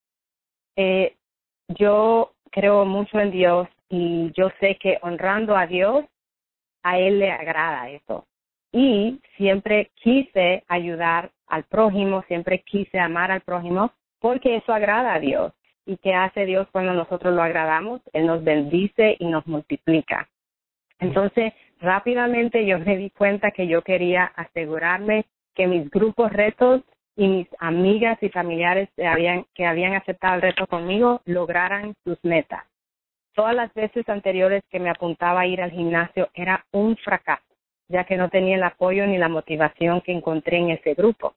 Eh, 0.75 1.15
yo 1.67 2.31
creo 2.51 2.85
mucho 2.85 3.19
en 3.19 3.31
Dios 3.31 3.67
y 3.89 4.31
yo 4.35 4.49
sé 4.59 4.75
que 4.75 4.97
honrando 5.01 5.55
a 5.55 5.67
Dios, 5.67 6.05
a 6.83 6.97
Él 6.97 7.19
le 7.19 7.31
agrada 7.31 7.89
eso 7.89 8.25
y 8.71 9.19
siempre 9.37 9.91
quise 9.95 10.63
ayudar 10.67 11.31
al 11.49 11.63
prójimo, 11.63 12.23
siempre 12.27 12.59
quise 12.59 12.99
amar 12.99 13.31
al 13.31 13.41
prójimo 13.41 13.91
porque 14.19 14.57
eso 14.57 14.73
agrada 14.73 15.13
a 15.13 15.19
Dios. 15.19 15.53
¿Y 15.85 15.97
qué 15.97 16.13
hace 16.13 16.45
Dios 16.45 16.67
cuando 16.71 16.93
nosotros 16.93 17.33
lo 17.33 17.41
agradamos? 17.41 18.01
Él 18.13 18.27
nos 18.27 18.43
bendice 18.43 19.17
y 19.19 19.25
nos 19.25 19.45
multiplica. 19.47 20.29
Entonces, 20.99 21.53
rápidamente 21.79 22.65
yo 22.65 22.77
me 22.79 22.97
di 22.97 23.09
cuenta 23.09 23.51
que 23.51 23.67
yo 23.67 23.81
quería 23.81 24.25
asegurarme 24.35 25.25
que 25.55 25.67
mis 25.67 25.89
grupos 25.89 26.31
retos 26.31 26.81
y 27.15 27.27
mis 27.27 27.47
amigas 27.59 28.21
y 28.21 28.29
familiares 28.29 28.89
que 28.95 29.07
habían, 29.07 29.45
que 29.55 29.65
habían 29.65 29.93
aceptado 29.93 30.35
el 30.35 30.41
reto 30.41 30.67
conmigo 30.67 31.21
lograran 31.25 31.95
sus 32.03 32.23
metas. 32.23 32.63
Todas 33.33 33.55
las 33.55 33.73
veces 33.73 34.07
anteriores 34.09 34.63
que 34.69 34.79
me 34.79 34.89
apuntaba 34.89 35.41
a 35.41 35.47
ir 35.47 35.61
al 35.61 35.71
gimnasio 35.71 36.29
era 36.33 36.65
un 36.71 36.95
fracaso 36.97 37.49
ya 37.89 38.03
que 38.05 38.15
no 38.15 38.29
tenía 38.29 38.55
el 38.55 38.63
apoyo 38.63 39.05
ni 39.05 39.17
la 39.17 39.27
motivación 39.27 40.01
que 40.01 40.13
encontré 40.13 40.57
en 40.57 40.69
ese 40.69 40.93
grupo. 40.93 41.35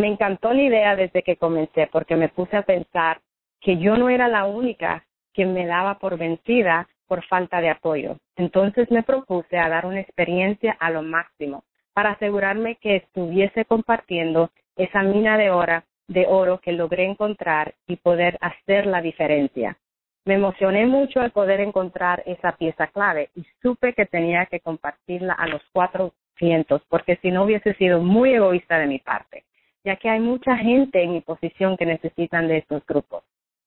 Me 0.00 0.08
encantó 0.08 0.54
la 0.54 0.62
idea 0.62 0.96
desde 0.96 1.22
que 1.22 1.36
comencé 1.36 1.86
porque 1.92 2.16
me 2.16 2.30
puse 2.30 2.56
a 2.56 2.62
pensar 2.62 3.20
que 3.60 3.76
yo 3.76 3.98
no 3.98 4.08
era 4.08 4.28
la 4.28 4.46
única 4.46 5.04
que 5.34 5.44
me 5.44 5.66
daba 5.66 5.98
por 5.98 6.16
vencida 6.16 6.88
por 7.06 7.22
falta 7.26 7.60
de 7.60 7.68
apoyo. 7.68 8.16
Entonces 8.36 8.90
me 8.90 9.02
propuse 9.02 9.58
a 9.58 9.68
dar 9.68 9.84
una 9.84 10.00
experiencia 10.00 10.74
a 10.80 10.88
lo 10.88 11.02
máximo 11.02 11.64
para 11.92 12.12
asegurarme 12.12 12.76
que 12.76 12.96
estuviese 12.96 13.66
compartiendo 13.66 14.50
esa 14.74 15.02
mina 15.02 15.36
de 15.36 15.50
oro, 15.50 15.82
de 16.08 16.24
oro 16.26 16.60
que 16.60 16.72
logré 16.72 17.04
encontrar 17.04 17.74
y 17.86 17.96
poder 17.96 18.38
hacer 18.40 18.86
la 18.86 19.02
diferencia. 19.02 19.76
Me 20.24 20.36
emocioné 20.36 20.86
mucho 20.86 21.20
al 21.20 21.30
poder 21.30 21.60
encontrar 21.60 22.22
esa 22.24 22.52
pieza 22.52 22.86
clave 22.86 23.28
y 23.34 23.44
supe 23.60 23.92
que 23.92 24.06
tenía 24.06 24.46
que 24.46 24.60
compartirla 24.60 25.34
a 25.34 25.46
los 25.46 25.60
cuatro 25.72 26.14
cientos 26.38 26.80
porque 26.88 27.16
si 27.16 27.30
no 27.30 27.44
hubiese 27.44 27.74
sido 27.74 28.00
muy 28.00 28.32
egoísta 28.32 28.78
de 28.78 28.86
mi 28.86 28.98
parte, 28.98 29.44
ya 29.84 29.96
que 29.96 30.08
hay 30.08 30.20
mucha 30.20 30.56
gente 30.56 31.02
en 31.02 31.12
mi 31.12 31.20
posición 31.20 31.76
que 31.76 31.86
necesitan 31.86 32.48
de 32.48 32.58
estos 32.58 32.84
grupos. 32.86 33.24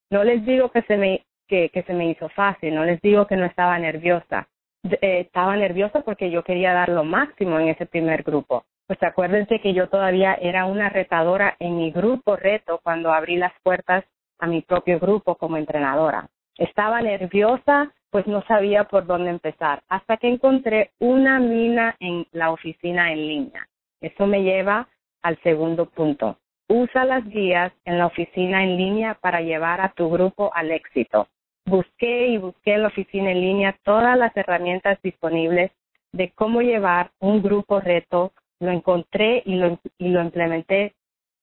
No 0.10 0.24
les 0.24 0.46
digo 0.46 0.70
que 0.70 0.82
se 0.84 0.98
me, 0.98 1.26
que, 1.48 1.84
se 1.86 1.94
me 1.94 2.10
hizo 2.10 2.30
fácil, 2.30 2.76
no 2.76 2.86
les 2.86 3.02
digo 3.02 3.28
que 3.28 3.36
no 3.36 3.46
estaba 3.46 3.78
nerviosa. 3.80 4.48
Eh, 4.84 5.22
estaba 5.22 5.56
nerviosa 5.56 6.02
porque 6.02 6.30
yo 6.30 6.44
quería 6.44 6.74
dar 6.74 6.90
lo 6.90 7.04
máximo 7.04 7.60
en 7.60 7.70
ese 7.70 7.86
primer 7.86 8.24
grupo. 8.24 8.66
Pues 8.86 9.02
acuérdense 9.02 9.60
que 9.60 9.74
yo 9.74 9.88
todavía 9.88 10.34
era 10.36 10.66
una 10.66 10.90
retadora 10.90 11.56
en 11.60 11.78
mi 11.78 11.92
grupo 11.92 12.36
reto 12.36 12.80
cuando 12.84 13.14
abrí 13.14 13.38
las 13.38 13.54
puertas 13.64 14.04
a 14.40 14.48
mi 14.48 14.62
propio 14.62 15.00
grupo 15.00 15.36
como 15.36 15.58
entrenadora. 15.58 16.28
Estaba 16.58 17.02
nerviosa, 17.02 17.92
pues 18.12 18.28
no 18.28 18.44
sabía 18.44 18.84
por 18.84 19.08
dónde 19.08 19.30
empezar, 19.30 19.82
hasta 19.88 20.18
que 20.18 20.28
encontré 20.28 20.92
una 21.00 21.40
mina 21.40 21.96
en 22.00 22.28
la 22.32 22.52
oficina 22.52 23.12
en 23.12 23.28
línea. 23.28 23.68
Eso 24.02 24.28
me 24.28 24.44
lleva 24.44 24.88
al 25.24 25.42
segundo 25.42 25.88
punto. 25.88 26.38
Usa 26.68 27.06
las 27.06 27.28
guías 27.28 27.74
en 27.86 27.98
la 27.98 28.06
oficina 28.06 28.64
en 28.64 28.78
línea 28.78 29.16
para 29.16 29.42
llevar 29.42 29.82
a 29.82 29.94
tu 29.94 30.10
grupo 30.10 30.52
al 30.54 30.72
éxito. 30.72 31.28
Busqué 31.66 32.28
y 32.28 32.38
busqué 32.38 32.74
en 32.74 32.84
la 32.84 32.88
oficina 32.90 33.32
en 33.32 33.42
línea 33.42 33.78
todas 33.84 34.18
las 34.18 34.36
herramientas 34.36 35.00
disponibles 35.02 35.72
de 36.12 36.32
cómo 36.32 36.62
llevar 36.62 37.12
un 37.20 37.42
grupo 37.42 37.80
reto. 37.80 38.34
Lo 38.60 38.72
encontré 38.72 39.44
y 39.46 39.56
lo, 39.56 39.80
implementé 40.00 40.94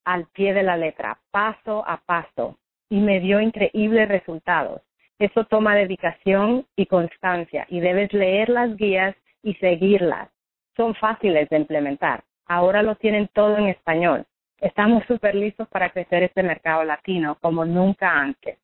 al 0.05 0.27
pie 0.27 0.55
de 0.55 0.63
la 0.63 0.77
letra, 0.77 1.19
paso 1.31 1.85
a 1.87 1.99
paso, 1.99 2.57
y 2.89 2.99
me 2.99 3.21
dio 3.21 3.41
increíbles 3.41 4.09
resultados. 4.09 4.81
Eso 5.19 5.45
toma 5.45 5.75
dedicación 5.75 6.67
y 6.77 6.87
constancia 6.87 7.67
y 7.69 7.81
debes 7.81 8.13
leer 8.15 8.49
las 8.49 8.75
guías 8.77 9.15
y 9.43 9.55
seguirlas. 9.55 10.31
Son 10.77 10.95
fáciles 10.95 11.49
de 11.51 11.59
implementar. 11.59 12.25
Ahora 12.51 12.83
lo 12.83 12.97
tienen 12.97 13.29
todo 13.33 13.57
en 13.59 13.69
español. 13.69 14.27
Estamos 14.59 15.05
súper 15.07 15.37
listos 15.37 15.69
para 15.69 15.91
crecer 15.91 16.25
este 16.25 16.43
mercado 16.43 16.83
latino 16.83 17.37
como 17.41 17.65
nunca 17.65 18.11
antes. 18.11 18.59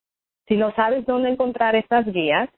Si 0.48 0.56
no 0.56 0.74
sabes 0.74 1.06
dónde 1.06 1.30
encontrar 1.30 1.76
estas 1.76 2.04
guías, 2.04 2.50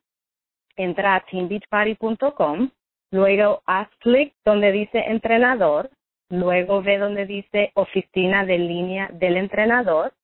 entra 0.74 1.16
a 1.16 1.20
teambeachparty.com, 1.20 2.70
luego 3.10 3.60
haz 3.66 3.88
clic 3.98 4.32
donde 4.42 4.72
dice 4.72 5.00
entrenador, 5.00 5.90
luego 6.30 6.80
ve 6.80 6.96
donde 6.96 7.26
dice 7.26 7.72
oficina 7.74 8.46
de 8.46 8.56
línea 8.56 9.10
del 9.12 9.36
entrenador, 9.36 10.14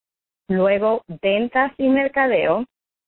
luego 0.47 1.03
ventas 1.21 1.71
y 1.77 1.87
mercadeo, 1.87 2.65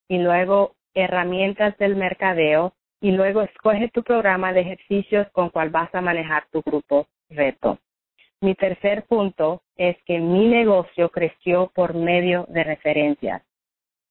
y 0.07 0.19
luego 0.19 0.75
herramientas 0.93 1.75
del 1.79 1.95
mercadeo 1.95 2.73
y 3.01 3.09
luego 3.09 3.41
escoge 3.41 3.89
tu 3.89 4.03
programa 4.03 4.53
de 4.53 4.61
ejercicios 4.61 5.27
con 5.31 5.49
cual 5.49 5.71
vas 5.71 5.93
a 5.95 6.01
manejar 6.01 6.45
tu 6.51 6.61
grupo 6.61 7.07
reto. 7.27 7.79
Mi 8.39 8.53
tercer 8.53 9.03
punto 9.07 9.63
es 9.77 9.97
que 10.03 10.19
mi 10.19 10.47
negocio 10.47 11.09
creció 11.09 11.71
por 11.73 11.95
medio 11.95 12.45
de 12.49 12.63
referencias. 12.63 13.41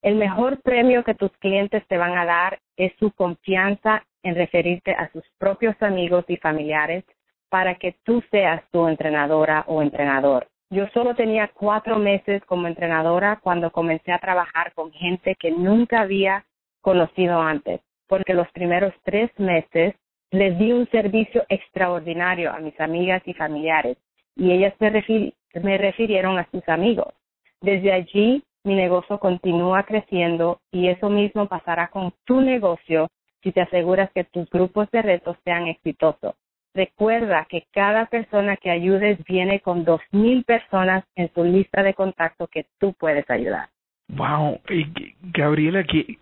El 0.03 0.17
mejor 0.17 0.61
premio 0.63 1.05
que 1.05 1.15
tus 1.15 1.31
clientes 1.39 1.87
te 1.87 1.97
van 1.97 2.19
a 2.19 2.25
dar 2.25 2.59
es 2.77 2.93
su 2.99 3.13
confianza 3.13 4.05
en 4.25 4.35
referirte 4.35 4.93
a 4.93 5.11
sus 5.13 5.23
propios 5.39 5.81
amigos 5.81 6.25
y 6.27 6.39
familiares 6.39 7.05
para 7.51 7.77
que 7.77 7.95
tú 8.03 8.21
seas 8.33 8.69
tu 8.73 8.89
entrenadora 8.89 9.65
o 9.69 9.81
entrenador. 9.81 10.49
Yo 10.71 10.89
solo 10.89 11.15
tenía 11.15 11.49
cuatro 11.55 11.97
meses 11.97 12.45
como 12.47 12.67
entrenadora 12.67 13.39
cuando 13.41 13.71
comencé 13.71 14.11
a 14.11 14.19
trabajar 14.19 14.73
con 14.75 14.91
gente 14.91 15.37
que 15.39 15.53
nunca 15.53 16.01
había 16.01 16.45
conocido 16.81 17.41
antes, 17.41 17.81
porque 18.09 18.35
los 18.35 18.51
primeros 18.51 18.93
tres 19.05 19.31
meses 19.39 19.95
les 20.33 20.59
di 20.59 20.73
un 20.73 20.89
servicio 20.91 21.45
extraordinario 21.49 22.51
a 22.51 22.59
mis 22.59 22.79
amigas 22.81 23.23
y 23.27 23.33
familiares 23.33 23.97
y 24.37 24.53
ellas 24.53 24.75
me, 24.79 25.33
me 25.63 25.79
refirieron 25.79 26.39
a 26.39 26.49
sus 26.51 26.69
amigos. 26.69 27.15
Desde 27.61 27.93
allí 27.93 28.45
mi 28.65 28.75
negocio 28.75 29.19
continúa 29.19 29.85
creciendo 29.85 30.61
y 30.71 30.89
eso 30.89 31.09
mismo 31.09 31.47
pasará 31.47 31.89
con 31.89 32.13
tu 32.25 32.41
negocio 32.41 33.09
si 33.43 33.53
te 33.53 33.61
aseguras 33.61 34.11
que 34.13 34.25
tus 34.25 34.51
grupos 34.51 34.91
de 34.91 35.03
retos 35.03 35.37
sean 35.45 35.69
exitosos. 35.69 36.35
Recuerda 36.75 37.47
que 37.49 37.65
cada 37.73 38.07
persona 38.07 38.57
que 38.57 38.71
ayudes 38.71 39.19
viene 39.25 39.61
con 39.61 39.85
dos 39.85 40.01
mil 40.11 40.45
personas 40.45 41.05
en 41.15 41.29
tu 41.31 41.45
lista 41.45 41.83
de 41.83 41.95
contacto 41.95 42.49
que 42.49 42.67
tú 42.79 42.93
puedes 42.99 43.29
ayudar. 43.31 43.69
Wow, 44.09 44.61
Gabriela, 45.33 45.85
qué, 45.85 46.19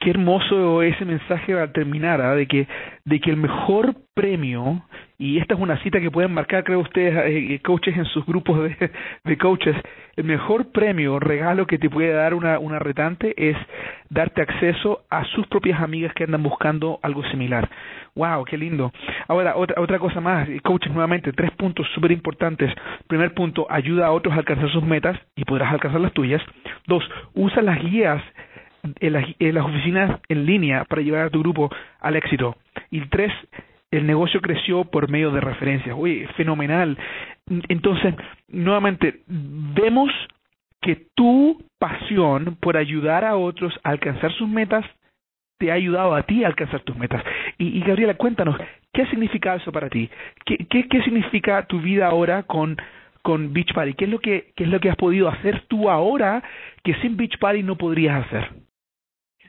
hermoso 0.00 0.82
ese 0.82 1.04
mensaje 1.04 1.52
al 1.52 1.72
terminar, 1.72 2.20
¿ah? 2.20 2.34
de 2.34 2.46
que 2.46 2.66
de 3.04 3.20
que 3.20 3.30
el 3.30 3.36
mejor 3.36 3.94
premio 4.14 4.82
y 5.20 5.36
esta 5.36 5.52
es 5.52 5.60
una 5.60 5.76
cita 5.82 6.00
que 6.00 6.10
pueden 6.10 6.32
marcar, 6.32 6.64
creo 6.64 6.80
ustedes, 6.80 7.14
eh, 7.14 7.54
eh, 7.54 7.60
coaches 7.60 7.94
en 7.94 8.06
sus 8.06 8.24
grupos 8.24 8.62
de, 8.62 8.90
de, 9.22 9.36
coaches, 9.36 9.76
el 10.16 10.24
mejor 10.24 10.72
premio, 10.72 11.20
regalo 11.20 11.66
que 11.66 11.76
te 11.76 11.90
puede 11.90 12.10
dar 12.10 12.32
una, 12.32 12.58
una 12.58 12.78
retante 12.78 13.34
es 13.36 13.54
darte 14.08 14.40
acceso 14.40 15.02
a 15.10 15.26
sus 15.26 15.46
propias 15.46 15.78
amigas 15.82 16.14
que 16.14 16.24
andan 16.24 16.42
buscando 16.42 16.98
algo 17.02 17.22
similar. 17.24 17.68
¡Wow! 18.14 18.46
¡Qué 18.46 18.56
lindo! 18.56 18.92
Ahora, 19.28 19.56
otra, 19.56 19.82
otra 19.82 19.98
cosa 19.98 20.22
más, 20.22 20.48
eh, 20.48 20.58
coaches, 20.64 20.90
nuevamente, 20.90 21.34
tres 21.34 21.50
puntos 21.50 21.86
súper 21.94 22.12
importantes. 22.12 22.72
Primer 23.06 23.34
punto, 23.34 23.66
ayuda 23.68 24.06
a 24.06 24.12
otros 24.12 24.32
a 24.34 24.38
alcanzar 24.38 24.70
sus 24.72 24.82
metas 24.82 25.20
y 25.36 25.44
podrás 25.44 25.70
alcanzar 25.70 26.00
las 26.00 26.14
tuyas. 26.14 26.40
Dos, 26.86 27.04
usa 27.34 27.60
las 27.60 27.78
guías 27.82 28.22
en 29.00 29.12
las, 29.12 29.26
en 29.38 29.54
las 29.54 29.66
oficinas 29.66 30.18
en 30.30 30.46
línea 30.46 30.86
para 30.86 31.02
llevar 31.02 31.26
a 31.26 31.30
tu 31.30 31.40
grupo 31.40 31.70
al 32.00 32.16
éxito. 32.16 32.56
Y 32.90 33.02
tres, 33.02 33.32
el 33.90 34.06
negocio 34.06 34.40
creció 34.40 34.84
por 34.84 35.10
medio 35.10 35.30
de 35.30 35.40
referencias. 35.40 35.96
Oye, 35.98 36.28
fenomenal. 36.36 36.96
Entonces, 37.68 38.14
nuevamente, 38.48 39.22
vemos 39.26 40.10
que 40.80 41.06
tu 41.14 41.62
pasión 41.78 42.56
por 42.60 42.76
ayudar 42.76 43.24
a 43.24 43.36
otros 43.36 43.72
a 43.82 43.90
alcanzar 43.90 44.32
sus 44.32 44.48
metas 44.48 44.84
te 45.58 45.70
ha 45.70 45.74
ayudado 45.74 46.14
a 46.14 46.22
ti 46.22 46.42
a 46.42 46.46
alcanzar 46.46 46.80
tus 46.80 46.96
metas. 46.96 47.22
Y, 47.58 47.80
Gabriela, 47.80 48.14
cuéntanos, 48.14 48.56
¿qué 48.94 49.04
significa 49.06 49.54
eso 49.56 49.70
para 49.70 49.90
ti? 49.90 50.08
¿Qué, 50.46 50.56
qué, 50.56 50.88
qué 50.88 51.02
significa 51.02 51.66
tu 51.66 51.80
vida 51.80 52.06
ahora 52.06 52.44
con, 52.44 52.78
con 53.20 53.52
Beach 53.52 53.74
Party? 53.74 53.92
¿Qué 53.92 54.06
es, 54.06 54.10
lo 54.10 54.20
que, 54.20 54.52
¿Qué 54.56 54.64
es 54.64 54.70
lo 54.70 54.80
que 54.80 54.88
has 54.88 54.96
podido 54.96 55.28
hacer 55.28 55.64
tú 55.68 55.90
ahora 55.90 56.42
que 56.82 56.94
sin 57.02 57.18
Beach 57.18 57.38
Party 57.38 57.62
no 57.62 57.76
podrías 57.76 58.24
hacer? 58.24 58.48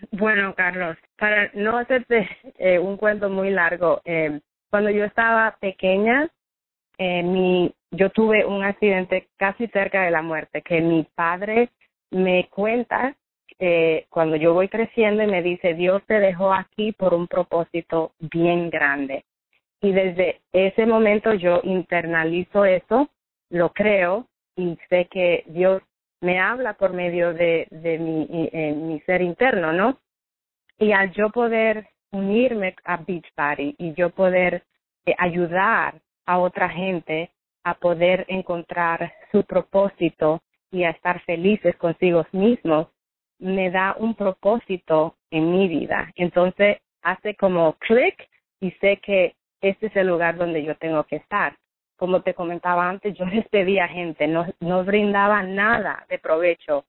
Bueno, 0.10 0.56
Carlos, 0.56 0.98
para 1.18 1.52
no 1.54 1.78
hacerte 1.78 2.28
eh, 2.58 2.80
un 2.80 2.98
cuento 2.98 3.30
muy 3.30 3.52
largo, 3.52 4.02
eh, 4.04 4.40
cuando 4.70 4.90
yo 4.90 5.06
estaba 5.06 5.56
pequeña, 5.60 6.30
eh, 6.98 7.22
mi, 7.24 7.74
yo 7.92 8.10
tuve 8.10 8.46
un 8.46 8.64
accidente 8.64 9.28
casi 9.38 9.68
cerca 9.68 10.04
de 10.04 10.12
la 10.12 10.22
muerte, 10.22 10.62
que 10.62 10.82
mi 10.82 11.04
padre 11.16 11.70
me 12.10 12.48
cuenta 12.50 13.16
eh, 13.60 14.06
cuando 14.10 14.36
yo 14.38 14.54
voy 14.54 14.70
creciendo 14.70 15.22
y 15.22 15.28
me 15.28 15.44
dice, 15.44 15.76
Dios 15.76 16.02
te 16.08 16.20
dejó 16.20 16.52
aquí 16.52 16.94
por 16.94 17.14
un 17.14 17.28
propósito 17.28 18.14
bien 18.20 18.72
grande. 18.72 19.24
Y 19.82 19.92
desde 19.92 20.42
ese 20.52 20.86
momento 20.86 21.34
yo 21.34 21.62
internalizo 21.64 22.66
eso, 22.66 23.10
lo 23.50 23.72
creo 23.72 24.26
y 24.56 24.78
sé 24.90 25.08
que 25.12 25.44
Dios 25.48 25.84
me 26.22 26.40
habla 26.40 26.74
por 26.74 26.94
medio 26.94 27.34
de, 27.34 27.68
mi 27.70 29.00
ser 29.02 29.22
interno, 29.22 29.74
¿no? 29.74 30.00
Y 30.78 30.92
al 30.94 31.12
yo 31.12 31.30
poder 31.30 31.88
unirme 32.12 32.76
a 32.84 32.98
Beach 32.98 33.32
Party 33.36 33.76
y 33.78 33.94
yo 33.94 34.10
poder 34.12 34.64
eh, 35.06 35.16
ayudar 35.18 36.02
a 36.26 36.40
otra 36.40 36.70
gente 36.70 37.32
a 37.64 37.76
poder 37.76 38.26
encontrar 38.28 39.14
su 39.32 39.44
propósito 39.44 40.42
y 40.72 40.84
a 40.84 40.92
estar 40.92 41.22
felices 41.22 41.76
consigo 41.78 42.26
mismos, 42.32 42.88
me 43.40 43.70
da 43.72 43.96
un 43.98 44.16
propósito 44.16 45.16
en 45.30 45.52
mi 45.52 45.68
vida. 45.68 46.12
Entonces 46.16 46.78
hace 47.02 47.36
como 47.36 47.74
clic 47.74 48.30
y 48.60 48.72
sé 48.72 48.98
que 48.98 49.36
este 49.62 49.88
es 49.88 49.96
el 49.96 50.08
lugar 50.08 50.38
donde 50.38 50.64
yo 50.64 50.76
tengo 50.78 51.04
que 51.04 51.18
estar 51.18 51.56
como 52.02 52.24
te 52.24 52.34
comentaba 52.34 52.90
antes, 52.90 53.16
yo 53.16 53.26
despedía 53.32 53.88
gente, 53.88 54.28
no, 54.28 54.48
no 54.60 54.84
brindaba 54.84 55.44
nada 55.44 56.04
de 56.10 56.18
provecho 56.18 56.86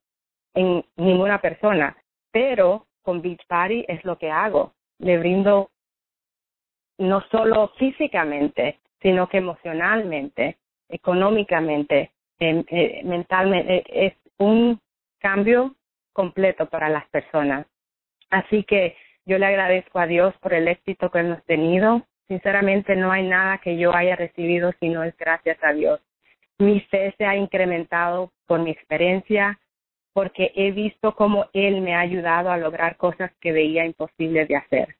en 0.55 0.83
ninguna 0.95 1.39
persona, 1.39 1.95
pero 2.31 2.87
con 3.03 3.21
Beach 3.21 3.45
Party 3.47 3.85
es 3.87 4.03
lo 4.05 4.17
que 4.17 4.31
hago. 4.31 4.73
Le 4.97 5.19
brindo 5.19 5.69
no 6.97 7.21
solo 7.29 7.73
físicamente, 7.77 8.79
sino 9.03 9.29
que 9.29 9.37
emocionalmente, 9.37 10.57
económicamente, 10.89 12.11
eh, 12.39 13.01
mentalmente. 13.03 13.75
Eh, 13.75 13.83
es 14.07 14.13
un 14.39 14.79
cambio 15.19 15.75
completo 16.11 16.65
para 16.65 16.89
las 16.89 17.07
personas. 17.09 17.67
Así 18.31 18.63
que 18.63 18.97
yo 19.27 19.37
le 19.37 19.45
agradezco 19.45 19.99
a 19.99 20.07
Dios 20.07 20.33
por 20.41 20.55
el 20.55 20.67
éxito 20.67 21.11
que 21.11 21.19
hemos 21.19 21.43
tenido, 21.45 22.01
Sinceramente 22.27 22.95
no 22.95 23.11
hay 23.11 23.27
nada 23.27 23.57
que 23.57 23.77
yo 23.77 23.93
haya 23.93 24.15
recibido 24.15 24.71
si 24.79 24.89
no 24.89 25.03
es 25.03 25.15
gracias 25.17 25.57
a 25.61 25.73
Dios. 25.73 25.99
Mi 26.59 26.79
fe 26.81 27.13
se 27.17 27.25
ha 27.25 27.35
incrementado 27.35 28.31
por 28.47 28.59
mi 28.59 28.71
experiencia, 28.71 29.59
porque 30.13 30.51
he 30.55 30.71
visto 30.71 31.15
cómo 31.15 31.47
Él 31.53 31.81
me 31.81 31.95
ha 31.95 31.99
ayudado 31.99 32.51
a 32.51 32.57
lograr 32.57 32.97
cosas 32.97 33.31
que 33.41 33.51
veía 33.51 33.85
imposibles 33.85 34.47
de 34.47 34.55
hacer, 34.55 34.95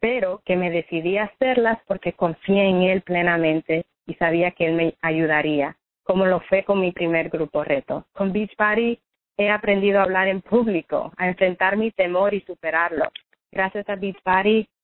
pero 0.00 0.40
que 0.44 0.56
me 0.56 0.70
decidí 0.70 1.18
a 1.18 1.24
hacerlas 1.24 1.78
porque 1.86 2.12
confié 2.12 2.68
en 2.68 2.82
Él 2.82 3.02
plenamente 3.02 3.86
y 4.06 4.14
sabía 4.14 4.52
que 4.52 4.66
Él 4.66 4.74
me 4.74 4.94
ayudaría, 5.02 5.76
como 6.04 6.26
lo 6.26 6.40
fue 6.40 6.64
con 6.64 6.80
mi 6.80 6.92
primer 6.92 7.28
grupo 7.28 7.64
reto. 7.64 8.06
Con 8.12 8.32
Beach 8.32 8.54
Party 8.56 8.98
he 9.36 9.50
aprendido 9.50 9.98
a 9.98 10.04
hablar 10.04 10.28
en 10.28 10.40
público, 10.40 11.12
a 11.16 11.28
enfrentar 11.28 11.76
mi 11.76 11.90
temor 11.90 12.32
y 12.32 12.40
superarlo 12.42 13.10
gracias 13.52 13.88
a 13.88 13.96
Beach 13.96 14.18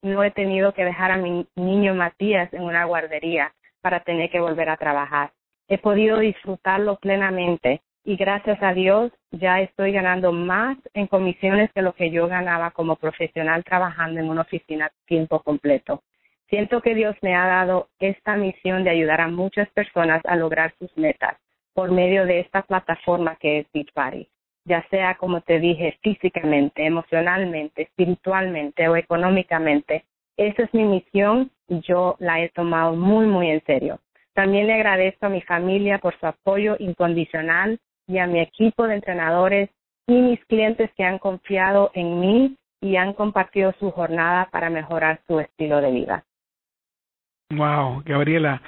no 0.03 0.25
he 0.25 0.31
tenido 0.31 0.72
que 0.72 0.85
dejar 0.85 1.12
a 1.12 1.16
mi 1.16 1.46
niño 1.57 1.94
Matías 1.94 2.53
en 2.53 2.62
una 2.62 2.85
guardería 2.85 3.53
para 3.81 4.01
tener 4.01 4.31
que 4.31 4.40
volver 4.40 4.68
a 4.68 4.77
trabajar. 4.77 5.33
He 5.68 5.79
podido 5.79 6.18
disfrutarlo 6.18 6.96
plenamente 6.96 7.83
y 8.05 8.16
gracias 8.16 8.62
a 8.62 8.75
Dios 8.75 9.12
ya 9.31 9.61
estoy 9.61 9.92
ganando 9.92 10.33
más 10.33 10.77
en 10.94 11.07
comisiones 11.07 11.70
que 11.72 11.83
lo 11.83 11.94
que 11.94 12.11
yo 12.11 12.27
ganaba 12.27 12.72
como 12.72 12.96
profesional 12.96 13.64
trabajando 13.64 14.20
en 14.20 14.29
una 14.29 14.42
oficina 14.42 14.90
tiempo 15.07 15.40
completo. 15.40 16.03
Siento 16.48 16.83
que 16.83 16.94
Dios 16.94 17.16
me 17.22 17.35
ha 17.35 17.46
dado 17.46 17.88
esta 17.98 18.37
misión 18.37 18.85
de 18.85 18.90
ayudar 18.90 19.20
a 19.20 19.29
muchas 19.29 19.68
personas 19.70 20.20
a 20.25 20.37
lograr 20.37 20.75
sus 20.79 20.94
metas 20.96 21.37
por 21.72 21.90
medio 21.90 22.27
de 22.27 22.40
esta 22.40 22.62
plataforma 22.62 23.37
que 23.37 23.61
es 23.61 23.66
Beach 23.72 23.92
Party 23.94 24.29
ya 24.64 24.87
sea 24.90 25.16
como 25.16 25.40
te 25.40 25.59
dije, 25.59 25.98
físicamente, 26.03 26.85
emocionalmente, 26.87 27.83
espiritualmente 27.83 28.88
o 28.88 28.96
económicamente. 28.96 30.05
Esa 30.37 30.62
es 30.62 30.75
mi 30.75 30.85
misión 30.85 31.51
y 31.68 31.81
yo 31.81 32.16
la 32.18 32.40
he 32.40 32.48
tomado 32.51 32.94
muy, 32.94 33.27
muy 33.27 33.51
en 33.51 33.64
serio. 33.64 33.98
También 34.35 34.66
le 34.66 34.75
agradezco 34.75 35.27
a 35.27 35.31
mi 35.31 35.42
familia 35.42 35.98
por 35.98 36.18
su 36.18 36.27
apoyo 36.27 36.77
incondicional 36.79 37.79
y 38.07 38.18
a 38.18 38.27
mi 38.27 38.40
equipo 38.40 38.87
de 38.87 38.94
entrenadores 38.94 39.70
y 40.07 40.14
mis 40.14 40.44
clientes 40.46 40.90
que 40.96 41.05
han 41.05 41.18
confiado 41.18 41.90
en 41.94 42.20
mí 42.20 42.57
y 42.81 42.96
han 42.96 43.12
compartido 43.12 43.72
su 43.79 43.90
jornada 43.90 44.48
para 44.51 44.70
mejorar 44.70 45.20
su 45.27 45.38
estilo 45.38 45.81
de 45.81 45.90
vida. 45.90 46.25
Wow, 47.51 48.03
Gabriela, 48.05 48.62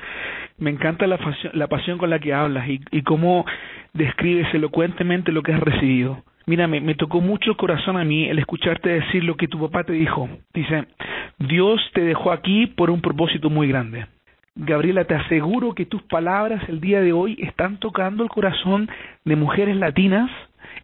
me 0.59 0.71
encanta 0.71 1.07
la, 1.07 1.19
la 1.53 1.67
pasión 1.67 1.99
con 1.99 2.11
la 2.11 2.19
que 2.19 2.33
hablas 2.33 2.69
y, 2.69 3.03
cómo 3.03 3.45
describes 3.93 4.53
elocuentemente 4.55 5.33
lo 5.33 5.43
que 5.43 5.53
has 5.53 5.61
recibido. 5.61 6.23
Mira, 6.47 6.67
me, 6.67 6.95
tocó 6.95 7.21
mucho 7.21 7.51
el 7.53 7.57
corazón 7.57 7.97
a 7.97 8.05
mí 8.05 8.27
el 8.29 8.39
escucharte 8.39 8.91
decir 8.91 9.25
lo 9.25 9.37
que 9.37 9.49
tu 9.49 9.59
papá 9.59 9.85
te 9.85 9.95
dijo. 9.95 10.29
Dice, 10.53 10.87
Dios 11.39 11.81
te 11.95 12.03
dejó 12.03 12.33
aquí 12.33 12.67
por 12.67 12.91
un 12.91 13.01
propósito 13.01 13.49
muy 13.49 13.69
grande. 13.69 14.07
Gabriela, 14.55 15.05
te 15.05 15.15
aseguro 15.15 15.75
que 15.75 15.87
tus 15.87 16.03
palabras 16.03 16.63
el 16.69 16.81
día 16.81 17.01
de 17.01 17.13
hoy 17.13 17.37
están 17.41 17.79
tocando 17.79 18.23
el 18.23 18.29
corazón 18.29 18.89
de 19.25 19.37
mujeres 19.37 19.77
latinas 19.77 20.31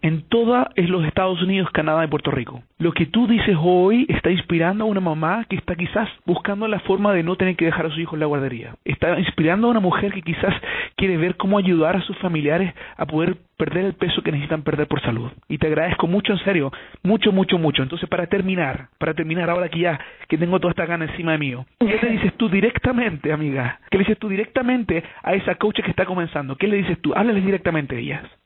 en 0.03 0.23
todos 0.29 0.67
los 0.77 1.05
Estados 1.05 1.43
Unidos, 1.43 1.71
Canadá 1.73 2.05
y 2.05 2.09
Puerto 2.09 2.31
Rico. 2.31 2.63
Lo 2.79 2.93
que 2.93 3.07
tú 3.07 3.27
dices 3.27 3.57
hoy 3.61 4.07
está 4.09 4.31
inspirando 4.31 4.85
a 4.85 4.87
una 4.87 5.01
mamá 5.01 5.45
que 5.49 5.57
está 5.57 5.75
quizás 5.75 6.09
buscando 6.25 6.67
la 6.67 6.81
forma 6.81 7.13
de 7.13 7.23
no 7.23 7.37
tener 7.37 7.57
que 7.57 7.67
dejar 7.67 7.87
a 7.87 7.91
su 7.91 8.01
hijo 8.01 8.17
en 8.17 8.21
la 8.21 8.27
guardería. 8.27 8.75
Está 8.85 9.19
inspirando 9.19 9.67
a 9.67 9.71
una 9.71 9.81
mujer 9.81 10.13
que 10.13 10.23
quizás 10.23 10.55
quiere 10.97 11.17
ver 11.17 11.37
cómo 11.37 11.59
ayudar 11.59 11.97
a 11.97 12.03
sus 12.03 12.17
familiares 12.19 12.73
a 12.97 13.07
poder 13.07 13.37
perder 13.61 13.85
el 13.85 13.93
peso 13.93 14.23
que 14.23 14.33
necesitan 14.33 14.63
perder 14.63 14.87
por 14.87 15.03
salud. 15.03 15.31
Y 15.49 15.59
te 15.59 15.67
agradezco 15.67 16.07
mucho, 16.07 16.33
en 16.33 16.39
serio, 16.39 16.73
mucho, 17.03 17.31
mucho, 17.31 17.59
mucho. 17.59 17.83
Entonces, 17.83 18.09
para 18.09 18.27
terminar, 18.27 18.89
para 18.99 19.13
terminar 19.13 19.51
ahora 19.51 19.69
que 19.69 19.81
ya 19.81 20.01
que 20.29 20.39
tengo 20.39 20.59
toda 20.59 20.71
esta 20.71 20.87
gana 20.87 21.05
encima 21.05 21.33
de 21.33 21.39
mí, 21.39 21.55
¿qué 21.79 21.99
le 22.03 22.13
dices 22.13 22.33
tú 22.39 22.49
directamente, 22.49 23.33
amiga? 23.33 23.81
¿Qué 23.91 23.99
le 23.99 24.05
dices 24.05 24.19
tú 24.19 24.29
directamente 24.29 25.03
a 25.23 25.35
esa 25.35 25.57
coach 25.57 25.81
que 25.83 25.91
está 25.91 26.07
comenzando? 26.07 26.57
¿Qué 26.57 26.69
le 26.69 26.79
dices 26.79 26.99
tú? 27.03 27.13
Háblales 27.15 27.45
directamente 27.45 27.97
a 27.97 27.99
ellas. 27.99 28.40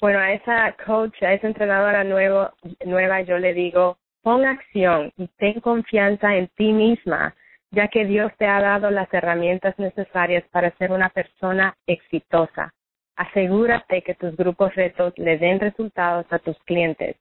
Bueno, 0.00 0.18
a 0.18 0.32
esa 0.32 0.74
coach, 0.86 1.22
a 1.22 1.34
esa 1.34 1.46
entrenadora 1.46 2.04
nuevo, 2.04 2.48
nueva, 2.86 3.20
yo 3.20 3.36
le 3.36 3.52
digo, 3.52 3.98
pon 4.22 4.46
acción 4.46 5.12
y 5.18 5.28
ten 5.36 5.60
confianza 5.60 6.36
en 6.36 6.48
ti 6.56 6.72
misma, 6.72 7.34
ya 7.70 7.88
que 7.88 8.06
Dios 8.06 8.32
te 8.38 8.46
ha 8.46 8.62
dado 8.62 8.90
las 8.90 9.12
herramientas 9.12 9.78
necesarias 9.78 10.42
para 10.50 10.70
ser 10.78 10.90
una 10.90 11.10
persona 11.10 11.76
exitosa. 11.86 12.72
Asegúrate 13.14 14.00
que 14.00 14.14
tus 14.14 14.34
grupos 14.36 14.74
retos 14.74 15.12
le 15.18 15.36
den 15.36 15.60
resultados 15.60 16.24
a 16.30 16.38
tus 16.38 16.58
clientes, 16.60 17.16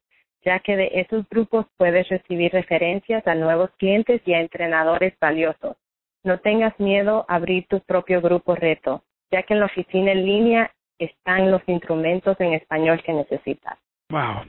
ya 0.46 0.60
que 0.60 0.78
de 0.78 0.90
esos 0.94 1.28
grupos 1.28 1.66
puedes 1.76 2.08
recibir 2.08 2.54
referencias 2.54 3.28
a 3.28 3.36
nuevos 3.36 3.72
clientes 3.72 4.22
y 4.26 4.34
a 4.34 4.40
entrenadores 4.40 5.14
valiosos. 5.20 5.76
No 6.24 6.40
tengas 6.40 6.80
miedo 6.80 7.26
a 7.28 7.36
abrir 7.36 7.68
tu 7.68 7.82
propio 7.82 8.22
grupo 8.22 8.56
reto, 8.56 9.04
ya 9.32 9.44
que 9.44 9.54
en 9.54 9.60
la 9.60 9.66
oficina 9.66 10.14
en 10.14 10.26
línea 10.26 10.72
están 11.00 11.50
los 11.50 11.62
instrumentos 11.68 12.40
en 12.40 12.54
español 12.54 13.02
que 13.04 13.14
necesitas. 13.14 13.78
Wow, 14.10 14.44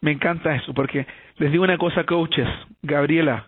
me 0.00 0.12
encanta 0.12 0.54
eso, 0.54 0.74
porque 0.74 1.06
les 1.36 1.52
digo 1.52 1.64
una 1.64 1.78
cosa, 1.78 2.04
coaches, 2.04 2.48
Gabriela, 2.82 3.46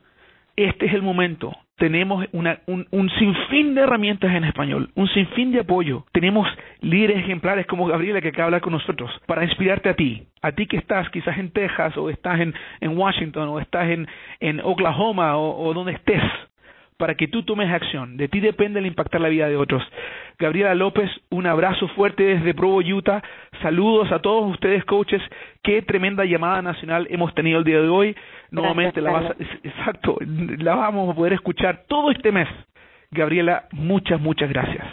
este 0.57 0.87
es 0.87 0.94
el 0.94 1.03
momento. 1.03 1.53
Tenemos 1.77 2.27
una, 2.33 2.59
un, 2.66 2.87
un, 2.90 3.09
sinfín 3.11 3.74
de 3.74 3.83
herramientas 3.83 4.35
en 4.35 4.44
español, 4.44 4.90
un 4.96 5.09
sinfín 5.09 5.53
de 5.53 5.61
apoyo. 5.61 6.05
Tenemos 6.12 6.48
líderes 6.81 7.18
ejemplares 7.18 7.66
como 7.66 7.87
Gabriela 7.87 8.20
que 8.20 8.29
acaba 8.29 8.44
de 8.44 8.46
hablar 8.46 8.61
con 8.62 8.72
nosotros 8.72 9.11
para 9.27 9.44
inspirarte 9.44 9.88
a 9.88 9.94
ti, 9.94 10.27
a 10.42 10.53
ti 10.53 10.66
que 10.66 10.77
estás 10.77 11.09
quizás 11.11 11.38
en 11.38 11.53
Texas 11.53 11.96
o 11.96 12.11
estás 12.11 12.40
en, 12.40 12.55
Washington 12.98 13.48
o 13.48 13.61
estás 13.61 13.88
en, 14.40 14.61
Oklahoma 14.64 15.38
o 15.38 15.72
donde 15.72 15.92
estés 15.92 16.22
para 16.98 17.14
que 17.14 17.28
tú 17.28 17.44
tomes 17.44 17.72
acción. 17.72 18.16
De 18.16 18.28
ti 18.28 18.40
depende 18.40 18.80
el 18.80 18.87
impactar 18.87 19.20
la 19.20 19.28
vida 19.28 19.48
de 19.48 19.56
otros. 19.56 19.82
Gabriela 20.38 20.74
López, 20.74 21.11
un 21.30 21.46
abrazo 21.46 21.88
fuerte 21.88 22.24
desde 22.24 22.54
Provo, 22.54 22.80
Utah. 22.80 23.22
Saludos 23.62 24.12
a 24.12 24.18
todos 24.18 24.50
ustedes, 24.50 24.84
coaches. 24.84 25.22
Qué 25.62 25.80
tremenda 25.82 26.24
llamada 26.24 26.61
nacional 26.61 27.06
hemos 27.11 27.34
tenido 27.34 27.58
el 27.58 27.64
día 27.64 27.80
de 27.80 27.88
hoy. 27.88 28.16
Nuevamente 28.50 29.00
la 29.00 29.12
vas 29.12 29.37
exacto, 29.62 30.18
la 30.20 30.74
vamos 30.74 31.11
a 31.11 31.14
poder 31.14 31.32
escuchar 31.34 31.84
todo 31.88 32.11
este 32.11 32.32
mes. 32.32 32.48
Gabriela, 33.11 33.68
muchas, 33.72 34.20
muchas 34.20 34.50
gracias. 34.50 34.84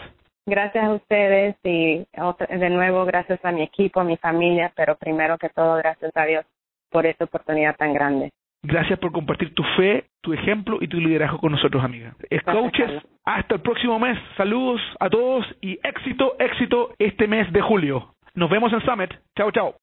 Gracias 0.47 0.83
a 0.83 0.93
ustedes 0.93 1.55
y 1.63 2.05
de 2.05 2.69
nuevo 2.69 3.03
gracias 3.05 3.43
a 3.43 3.51
mi 3.51 3.63
equipo, 3.63 3.99
a 3.99 4.03
mi 4.03 4.15
familia, 4.17 4.71
pero 4.75 4.95
primero 4.95 5.39
que 5.39 5.49
todo 5.49 5.77
gracias 5.77 6.11
a 6.15 6.25
Dios 6.25 6.45
por 6.91 7.07
esta 7.07 7.25
oportunidad 7.25 7.75
tan 7.75 7.93
grande. 7.93 8.31
Gracias 8.65 8.97
por 8.99 9.11
compartir 9.11 9.53
tu 9.53 9.63
fe, 9.77 10.05
tu 10.21 10.33
ejemplo 10.33 10.79
y 10.81 10.87
tu 10.87 10.99
liderazgo 10.99 11.37
con 11.37 11.51
nosotros, 11.51 11.83
amiga. 11.83 12.15
Coaches, 12.45 13.03
hasta 13.23 13.55
el 13.55 13.61
próximo 13.61 13.99
mes. 13.99 14.17
Saludos 14.37 14.81
a 14.99 15.09
todos 15.09 15.45
y 15.61 15.79
éxito, 15.83 16.35
éxito 16.39 16.93
este 16.97 17.27
mes 17.27 17.51
de 17.53 17.61
julio. 17.61 18.15
Nos 18.33 18.49
vemos 18.49 18.73
en 18.73 18.81
Summit. 18.81 19.13
Chao, 19.35 19.51
chao. 19.51 19.75